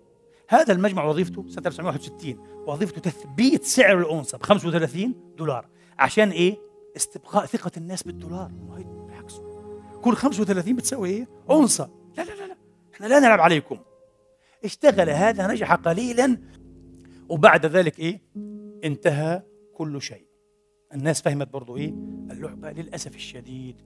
هذا 0.49 0.73
المجمع 0.73 1.05
وظيفته 1.05 1.49
سنه 1.49 1.67
1961 1.67 2.39
وظيفته 2.67 3.01
تثبيت 3.01 3.65
سعر 3.65 3.99
الأونصة 3.99 4.39
ب 4.39 4.43
35 4.43 5.15
دولار 5.39 5.67
عشان 5.99 6.31
إيه؟ 6.31 6.57
استبقاء 6.97 7.47
ثقة 7.47 7.71
الناس 7.77 8.03
بالدولار. 8.03 8.51
بالعكس 8.53 9.41
كل 10.03 10.17
35 10.17 10.77
بتساوي 10.77 11.09
إيه؟ 11.11 11.29
أونصة. 11.51 11.91
لا 12.19 12.23
لا 12.23 12.31
لا 12.31 12.47
لا. 12.47 12.57
إحنا 12.95 13.07
لا 13.07 13.19
نلعب 13.19 13.41
عليكم. 13.41 13.79
اشتغل 14.65 15.11
هذا 15.11 15.47
نجح 15.47 15.75
قليلا 15.75 16.39
وبعد 17.29 17.67
ذلك 17.67 17.99
إيه؟ 17.99 18.23
انتهى 18.85 19.43
كل 19.75 20.03
شيء. 20.03 20.27
الناس 20.95 21.23
فهمت 21.23 21.49
برضو 21.49 21.77
إيه؟ 21.77 21.89
اللعبة 22.31 22.71
للأسف 22.71 23.17
الشديد. 23.17 23.83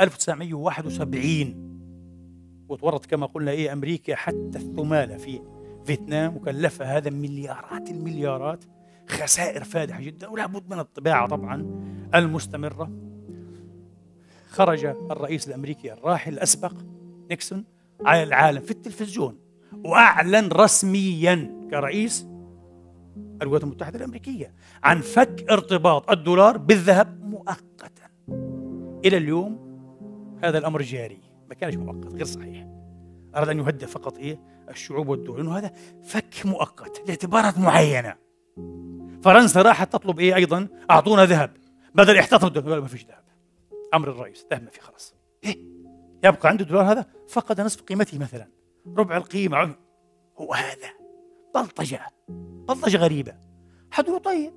1971 0.00 1.74
وتورط 2.68 3.06
كما 3.06 3.26
قلنا 3.26 3.50
إيه؟ 3.50 3.72
أمريكا 3.72 4.16
حتى 4.16 4.58
الثمالة 4.58 5.16
في 5.16 5.40
فيتنام 5.84 6.36
وكلفها 6.36 6.96
هذا 6.96 7.10
مليارات 7.10 7.90
المليارات. 7.90 8.64
خسائر 9.08 9.64
فادحة 9.64 10.00
جدا 10.00 10.28
ولا 10.28 10.46
بد 10.46 10.70
من 10.70 10.78
الطباعة 10.78 11.28
طبعا 11.28 11.84
المستمرة. 12.14 12.92
خرج 14.48 14.84
الرئيس 14.84 15.48
الأمريكي 15.48 15.92
الراحل 15.92 16.32
الأسبق 16.32 16.72
نيكسون 17.30 17.64
على 18.04 18.22
العالم 18.22 18.60
في 18.60 18.70
التلفزيون. 18.70 19.43
وأعلن 19.84 20.48
رسميا 20.52 21.66
كرئيس 21.70 22.26
الولايات 23.42 23.64
المتحدة 23.64 23.98
الأمريكية 23.98 24.54
عن 24.82 25.00
فك 25.00 25.44
ارتباط 25.50 26.10
الدولار 26.10 26.56
بالذهب 26.56 27.24
مؤقتا. 27.24 28.08
إلى 29.04 29.16
اليوم 29.16 29.64
هذا 30.42 30.58
الأمر 30.58 30.82
جاري 30.82 31.20
ما 31.48 31.54
كانش 31.54 31.74
مؤقت 31.74 32.12
غير 32.12 32.24
صحيح. 32.24 32.66
أراد 33.36 33.48
أن 33.48 33.58
يهدئ 33.58 33.86
فقط 33.86 34.18
إيه؟ 34.18 34.40
الشعوب 34.70 35.08
والدول 35.08 35.40
انه 35.40 35.58
هذا 35.58 35.72
فك 36.02 36.34
مؤقت 36.46 37.02
لاعتبارات 37.06 37.58
معينة. 37.58 38.14
فرنسا 39.22 39.62
راحت 39.62 39.92
تطلب 39.92 40.20
إيه 40.20 40.34
أيضا؟ 40.34 40.68
أعطونا 40.90 41.24
ذهب. 41.24 41.50
بدل 41.94 42.18
احتفظوا 42.18 42.48
بالدولار 42.48 42.80
ما 42.80 42.86
فيش 42.86 43.06
ذهب. 43.06 43.24
أمر 43.94 44.10
الرئيس 44.10 44.46
ذهب 44.52 44.62
ما 44.62 44.70
في 44.70 44.80
خلاص. 44.80 45.14
إيه؟ 45.44 45.58
يبقى 46.24 46.48
عنده 46.48 46.64
الدولار 46.64 46.92
هذا 46.92 47.06
فقد 47.28 47.60
نصف 47.60 47.82
قيمته 47.82 48.18
مثلا. 48.18 48.48
ربع 48.86 49.16
القيمة 49.16 49.74
هو 50.38 50.54
هذا. 50.54 50.90
بلطجه 51.54 52.00
بلطجه 52.68 52.96
غريبة. 52.96 53.34
حدوا 53.90 54.18
طيب؟ 54.18 54.52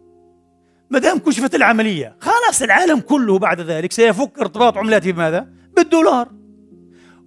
ما 0.90 1.00
دام 1.00 1.20
كشفت 1.20 1.56
العملية. 1.56 2.16
خلاص 2.20 2.62
العالم 2.62 3.00
كله 3.00 3.40
بعد 3.40 3.62
ذلك 3.62 3.92
سيفك 3.92 4.40
ارتباط 4.40 4.78
عملاته 4.78 5.12
بماذا؟ 5.12 5.54
بالدولار. 5.76 6.30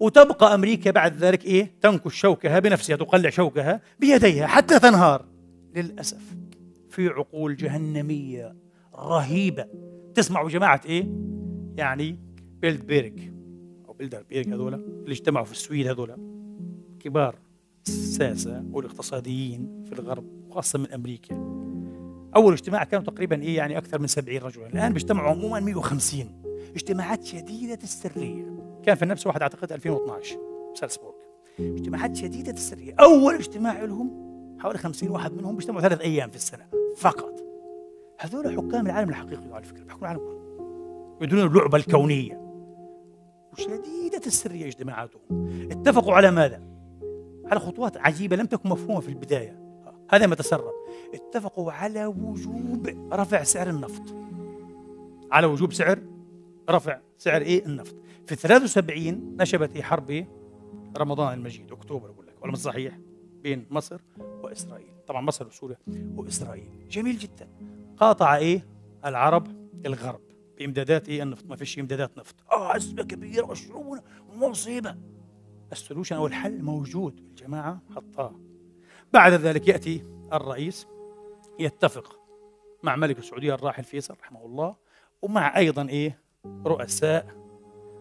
وتبقى 0.01 0.55
أمريكا 0.55 0.91
بعد 0.91 1.17
ذلك 1.17 1.45
إيه؟ 1.45 1.75
تنكش 1.81 2.15
شوكها 2.15 2.59
بنفسها 2.59 2.97
تقلع 2.97 3.31
شوكها 3.31 3.81
بيديها 3.99 4.47
حتى 4.47 4.79
تنهار. 4.79 5.27
للأسف 5.75 6.23
في 6.89 7.09
عقول 7.09 7.57
جهنمية 7.57 8.57
رهيبة. 8.95 9.67
تسمعوا 10.15 10.49
جماعة 10.49 10.81
إيه؟ 10.87 11.09
يعني 11.77 12.19
بيلدبيرغ 12.39 13.13
أو 13.89 13.93
بيلدربيرغ 13.93 14.55
هذولا 14.55 14.77
اللي 14.77 15.13
اجتمعوا 15.13 15.45
في 15.45 15.53
السويد 15.53 15.87
هذولا. 15.87 16.30
كبار 17.01 17.39
الساسة 17.89 18.65
والاقتصاديين 18.73 19.85
في 19.87 19.93
الغرب 19.93 20.25
وخاصه 20.49 20.79
من 20.79 20.93
أمريكا. 20.93 21.35
أول 22.37 22.53
اجتماع 22.53 22.85
كانوا 22.85 23.05
تقريبا 23.05 23.43
إيه 23.43 23.57
يعني 23.57 23.79
أكثر 23.79 23.99
من 23.99 24.07
70 24.07 24.39
رجلا. 24.39 24.67
الآن 24.67 24.93
بيجتمعوا 24.93 25.31
عموما 25.31 25.61
150 25.61 26.43
اجتماعات 26.75 27.25
شديدة 27.25 27.79
السرية. 27.83 28.57
كان 28.83 28.95
في 28.95 29.07
نفس 29.07 29.27
واحد 29.27 29.43
أعتقد 29.43 29.73
2012 29.73 30.39
سالسبورغ 30.75 31.15
اجتماعات 31.61 32.17
شديدة 32.17 32.53
السرية. 32.53 32.95
أول 33.01 33.35
اجتماع 33.35 33.85
لهم 33.85 34.31
حوالي 34.59 34.79
50 34.79 35.11
واحد 35.11 35.33
منهم 35.33 35.57
بيجتمعوا 35.57 35.81
ثلاث 35.81 36.01
أيام 36.01 36.31
في 36.31 36.37
السنة 36.37 36.67
فقط. 36.97 37.41
هذول 38.21 38.57
حكام 38.57 38.87
العالم 38.87 39.09
الحقيقي 39.09 39.53
على 39.53 39.65
فكرة 39.65 39.83
بيحكموا 39.83 40.03
العالم 40.03 40.19
كله. 40.19 40.41
بدون 41.21 41.47
اللعبة 41.47 41.77
الكونية. 41.77 42.41
وشديدة 43.53 44.27
السرية 44.27 44.67
اجتماعاتهم. 44.67 45.21
اتفقوا 45.71 46.15
على 46.15 46.31
ماذا؟ 46.31 46.70
على 47.51 47.61
خطوات 47.61 47.97
عجيبة 47.97 48.37
لم 48.37 48.47
تكن 48.47 48.69
مفهومة 48.69 49.01
في 49.01 49.09
البداية. 49.09 49.61
هذا 50.11 50.27
ما 50.27 50.35
تسرب. 50.35 50.73
اتفقوا 51.15 51.73
على 51.73 52.07
وجوب 52.07 52.89
رفع 53.13 53.43
سعر 53.43 53.71
النفط. 53.71 54.03
على 55.33 55.47
وجوب 55.47 55.73
سعر 55.73 55.99
رفع 56.71 57.01
سعر 57.19 57.43
إيه؟ 57.43 57.67
النفط. 57.67 57.97
في 58.27 58.35
73 58.35 59.37
نشبت 59.41 59.77
إيه 59.77 59.83
حرب 59.83 60.11
إيه 60.11 60.29
رمضان 60.97 61.39
المجيد 61.39 61.73
أكتوبر 61.73 62.11
أقول 62.11 62.27
لك 62.27 62.35
ولا 62.45 62.57
صحيح 62.57 62.99
بين 63.43 63.67
مصر 63.71 64.01
وإسرائيل. 64.43 64.91
طبعا 65.07 65.21
مصر 65.21 65.47
وسوريا 65.47 65.77
وإسرائيل. 66.17 66.69
جميل 66.91 67.19
جدا. 67.19 67.49
قاطع 67.97 68.37
إيه؟ 68.37 68.67
العرب 69.05 69.47
الغرب 69.87 70.21
بإمدادات 70.59 71.09
إيه 71.09 71.23
النفط؟ 71.23 71.47
ما 71.47 71.57
فيش 71.57 71.79
إمدادات 71.79 72.19
نفط. 72.19 72.35
آه 72.53 72.77
ازمه 72.77 73.03
كبيرة 73.03 73.45
وشعوبنا 73.45 74.03
ومصيبه 74.33 74.95
السولوشن 75.73 76.17
أو 76.17 76.27
الحل 76.27 76.63
موجود 76.63 77.19
الجماعه 77.19 77.83
حطاه 77.97 78.41
بعد 79.13 79.33
ذلك 79.33 79.69
يأتي 79.69 80.05
الرئيس 80.33 80.87
يتفق 81.59 82.21
مع 82.83 82.97
ملك 82.97 83.19
السعودية 83.19 83.55
الراحل 83.55 83.85
فيصل 83.85 84.15
رحمه 84.21 84.45
الله 84.45 84.77
ومع 85.23 85.57
أيضا 85.57 85.89
إيه 85.89 86.23
رؤساء 86.67 87.27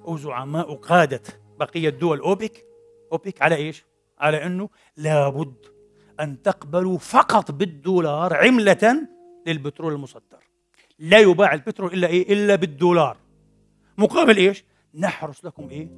وزعماء 0.04 0.72
وقادة 0.72 1.22
بقية 1.60 1.90
دول 1.90 2.20
أوبك 2.20 2.66
أوبك 3.12 3.42
على 3.42 3.56
إيش؟ 3.56 3.86
على 4.20 4.46
إنه 4.46 4.70
لابد 4.98 5.66
أن 6.20 6.42
تقبلوا 6.42 6.98
فقط 6.98 7.52
بالدولار 7.52 8.34
عملة 8.34 9.08
للبترول 9.48 9.94
المصدر 9.94 10.44
لا 11.00 11.20
يباع 11.20 11.54
البترول 11.54 11.94
إلا 11.94 12.08
إيه؟ 12.08 12.34
إلا 12.34 12.56
بالدولار 12.56 13.18
مقابل 13.98 14.38
إيش؟ 14.38 14.66
نحرس 14.94 15.46
لكم 15.46 15.70
إيه؟ 15.70 15.90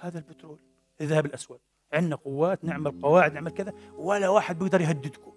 هذا 0.00 0.18
البترول 0.18 0.58
الذهب 1.00 1.26
الأسود. 1.26 1.60
عندنا 1.92 2.16
قوات 2.16 2.64
نعمل 2.64 3.00
قواعد 3.00 3.32
نعمل 3.32 3.50
كذا. 3.50 3.72
ولا 3.96 4.28
واحد 4.28 4.58
بيقدر 4.58 4.80
يهددكم. 4.80 5.32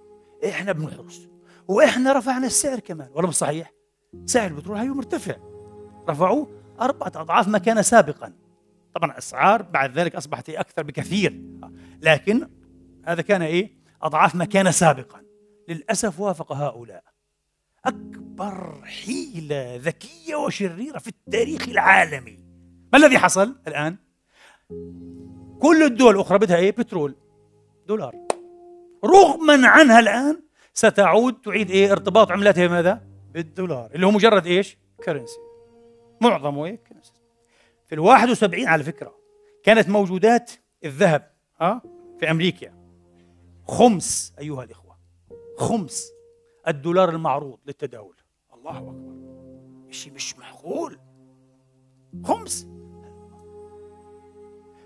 إحنا 0.45 0.71
بنحرس 0.71 1.29
وإحنا 1.67 2.13
رفعنا 2.13 2.47
السعر 2.47 2.79
كمان. 2.79 3.09
ولا 3.13 3.27
مش 3.27 3.35
صحيح؟ 3.35 3.71
سعر 4.25 4.47
البترول 4.47 4.77
هيو 4.77 4.93
مرتفع. 4.93 5.35
رفعوه 6.09 6.61
أربعة 6.81 7.11
أضعاف 7.15 7.47
ما 7.47 7.57
كان 7.57 7.81
سابقا. 7.81 8.33
طبعا 8.95 9.11
الأسعار 9.11 9.61
بعد 9.61 9.99
ذلك 9.99 10.15
أصبحت 10.15 10.49
أكثر 10.49 10.83
بكثير. 10.83 11.41
لكن 12.01 12.49
هذا 13.05 13.21
كان 13.21 13.41
إيه؟ 13.41 13.71
أضعاف 14.01 14.35
ما 14.35 14.45
كان 14.45 14.71
سابقا. 14.71 15.21
للأسف 15.67 16.19
وافق 16.19 16.51
هؤلاء. 16.51 17.03
أكبر 17.85 18.81
حيلة 18.85 19.75
ذكية 19.75 20.35
وشريرة 20.35 20.99
في 20.99 21.07
التاريخ 21.07 21.69
العالمي. 21.69 22.39
ما 22.93 22.99
الذي 22.99 23.19
حصل 23.19 23.55
الآن؟ 23.67 23.97
كل 25.61 25.83
الدول 25.83 26.15
الأخرى 26.15 26.37
بدها 26.37 26.57
إيه؟ 26.57 26.71
بترول. 26.71 27.15
دولار. 27.87 28.15
رغما 29.05 29.67
عنها 29.67 29.99
الآن 29.99 30.41
ستعود 30.73 31.33
تعيد 31.33 31.71
إيه؟ 31.71 31.91
ارتباط 31.91 32.31
عملتها 32.31 32.67
بماذا؟ 32.67 33.01
بالدولار 33.33 33.91
اللي 33.95 34.05
هو 34.05 34.11
مجرد 34.11 34.45
إيش؟ 34.47 34.77
currency 35.05 35.39
معظمه 36.21 36.65
إيه؟ 36.65 36.75
currency 36.75 37.13
في 37.85 37.95
ال 37.95 37.99
71 37.99 38.67
على 38.67 38.83
فكرة 38.83 39.15
كانت 39.63 39.89
موجودات 39.89 40.51
الذهب 40.85 41.31
ها؟ 41.61 41.81
في 42.19 42.31
أمريكا. 42.31 42.73
خمس 43.67 44.33
أيها 44.39 44.63
الإخوة. 44.63 44.97
خمس. 45.57 46.11
الدولار 46.67 47.09
المعروض 47.09 47.59
للتداول. 47.65 48.15
الله 48.53 48.77
أكبر. 48.77 49.11
شيء 49.89 50.13
مش 50.13 50.37
معقول؟ 50.37 50.99
خمس. 52.23 52.67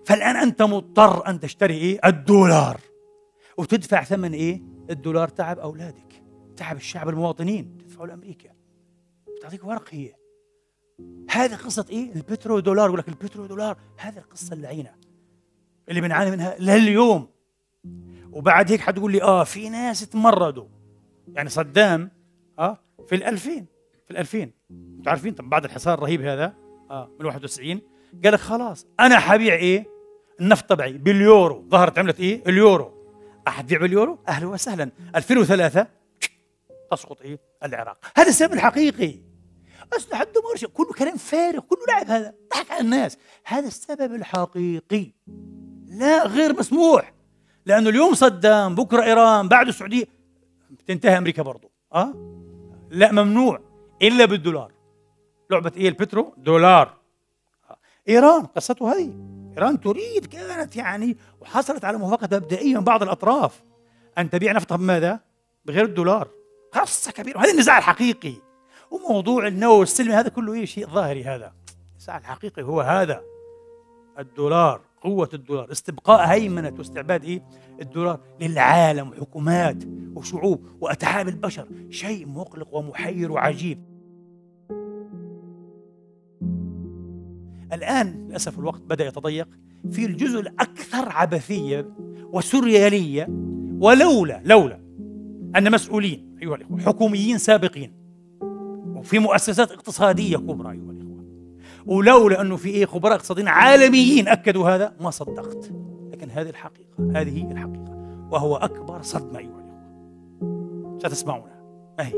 فالآن 0.06 0.36
أنت 0.36 0.62
مضطر 0.62 1.28
أن 1.28 1.40
تشتري 1.40 1.74
إيه؟ 1.74 2.00
الدولار. 2.06 2.80
وتدفع 3.58 4.04
ثمن 4.04 4.34
إيه؟ 4.34 4.62
الدولار 4.90 5.28
تعب 5.28 5.60
أولادك. 5.60 6.24
تعب 6.58 6.76
الشعب 6.76 7.10
المواطنين. 7.10 7.78
تدفعوا 7.78 8.08
لأمريكا. 8.08 8.50
تعطيك 9.42 9.64
ورق 9.64 9.88
هي 9.92 10.14
هذه 11.32 11.56
قصة 11.56 11.86
إيه؟ 11.90 12.14
البترو 12.16 12.60
دولار. 12.60 12.88
يقول 12.88 13.00
لك 13.00 13.08
البترو 13.08 13.46
دولار. 13.46 13.78
هذه 13.98 14.18
القصة 14.18 14.54
اللعينة. 14.54 14.92
اللي 15.90 16.02
بنعاني 16.02 16.32
منها 16.32 16.56
لليوم. 16.60 17.28
وبعد 18.32 18.72
هيك 18.72 18.82
حتقول 18.82 19.12
لي 19.12 19.24
آه 19.24 19.44
في 19.44 19.70
ناس 19.70 20.10
تمردوا. 20.10 20.68
يعني 21.28 21.50
صدام 21.50 22.12
آه 22.60 22.80
في 23.08 23.18
ال2000 23.18 23.64
في 24.08 24.14
ال2000 24.14 24.36
أنتوا 24.72 25.10
عارفين 25.12 25.34
طب 25.34 25.50
بعد 25.50 25.66
الحصار 25.66 25.94
الرهيب 25.94 26.22
هذا 26.22 26.54
آه 26.92 27.10
من 27.20 27.26
91 27.26 27.82
قال 28.24 28.34
لك 28.34 28.40
خلاص 28.40 28.88
أنا 29.00 29.20
حبيع 29.20 29.54
إيه؟ 29.54 29.95
النفط 30.42 30.70
تبعي 30.70 30.94
باليورو. 30.94 31.66
ظهرت 31.70 32.00
عملة 32.00 32.16
إيه؟ 32.20 32.44
اليورو. 32.48 32.92
احد 33.48 33.68
بيع 33.68 33.80
باليورو؟ 33.80 34.20
أهلا 34.28 34.48
وسهلا. 34.48 34.92
2003 35.16 35.88
تسقط 36.92 37.22
إيه؟ 37.22 37.40
العراق. 37.64 37.98
هذا 38.18 38.30
السبب 38.30 38.54
الحقيقي. 38.54 39.20
اسلحه 39.94 40.24
الدمار 40.24 40.74
كله 40.74 40.94
كلام 40.94 41.18
فارغ. 41.18 41.60
كله 41.60 41.86
لعب 41.88 42.08
هذا. 42.08 42.34
ضحك 42.54 42.72
على 42.72 42.82
الناس. 42.82 43.18
هذا 43.46 43.68
السبب 43.68 44.16
الحقيقي. 44.16 45.12
لا 45.88 46.28
غير 46.28 46.60
مسموح. 46.60 47.14
لأنه 47.66 47.90
اليوم 47.90 48.14
صدام. 48.14 48.76
بكرة 48.76 49.04
إيران. 49.04 49.48
بعد 49.48 49.68
السعودية. 49.68 50.06
تنتهي 50.88 51.18
أمريكا 51.18 51.44
برضه 51.44 51.70
آه؟ 51.94 52.14
لا 52.90 53.12
ممنوع. 53.12 53.60
إلا 54.02 54.26
بالدولار. 54.26 54.72
لعبة 55.52 55.72
إيه؟ 55.78 55.90
البترو. 55.90 56.34
دولار. 56.38 56.98
إيران 58.10 58.46
قصته 58.46 58.92
هذه. 58.92 59.14
إيران 59.58 59.82
تريد 59.82 60.26
كانت 60.26 60.76
يعني 60.76 61.18
وحصلت 61.42 61.86
على 61.86 61.98
موافقة 61.98 62.38
مبدئيه 62.38 62.76
من 62.76 62.84
بعض 62.84 63.04
الأطراف. 63.04 63.64
ان 64.18 64.30
تبيع 64.30 64.52
نفطها 64.52 64.76
بماذا؟ 64.76 65.20
بغير 65.66 65.86
الدولار. 65.86 66.28
قصة 66.72 67.12
كبيرة. 67.12 67.38
وهذا 67.38 67.52
النزاع 67.52 67.78
الحقيقي. 67.78 68.34
وموضوع 68.92 69.48
النووي 69.48 69.84
السلمي 69.84 70.14
هذا 70.14 70.30
كله 70.30 70.54
إيه؟ 70.54 70.66
شيء 70.66 70.88
ظاهري 70.88 71.24
هذا. 71.24 71.54
النزاع 71.92 72.18
الحقيقي 72.18 72.64
هو 72.64 72.82
هذا. 72.82 73.22
الدولار 74.20 74.82
قوة 75.02 75.30
الدولار. 75.34 75.72
استبقاء 75.72 76.28
هيمنة 76.28 76.74
واستعباد 76.78 77.24
إيه؟ 77.24 77.44
الدولار 77.82 78.20
للعالم 78.42 79.10
وحكومات 79.10 79.84
وشعوب 80.16 80.68
وأتعاب 80.82 81.28
البشر. 81.28 81.68
شيء 81.90 82.28
مقلق 82.28 82.76
ومحير 82.76 83.32
وعجيب. 83.32 83.95
الآن 87.76 88.28
للأسف 88.28 88.60
الوقت 88.60 88.82
بدأ 88.82 89.08
يتضيق 89.08 89.48
في 89.92 90.06
الجزء 90.06 90.40
الأكثر 90.40 91.10
عبثية 91.10 91.90
وسريالية 92.34 93.28
ولولا 93.80 94.42
لولا 94.46 94.80
أن 95.56 95.72
مسؤولين 95.72 96.38
أيها 96.42 96.56
الإخوة 96.56 96.80
حكوميين 96.80 97.38
سابقين 97.38 97.94
وفي 98.96 99.20
مؤسسات 99.20 99.72
اقتصادية 99.72 100.38
كبرى 100.38 100.72
أيها 100.72 100.92
الإخوة 100.92 101.26
ولولا 101.86 102.42
أنه 102.42 102.56
في 102.56 102.70
إيه 102.70 102.86
خبراء 102.86 103.16
اقتصاديين 103.16 103.48
عالميين 103.48 104.28
أكدوا 104.28 104.70
هذا 104.70 104.96
ما 105.00 105.10
صدقت. 105.10 105.72
لكن 106.12 106.30
هذه 106.30 106.50
الحقيقة 106.50 107.12
هذه 107.16 107.52
الحقيقة 107.52 107.96
وهو 108.32 108.56
أكبر 108.56 109.02
صدمة 109.02 109.40
أيها 109.40 109.50
الإخوة. 109.50 111.00
ستسمعونها. 111.00 111.62
ما 111.98 112.08
هي؟ 112.08 112.14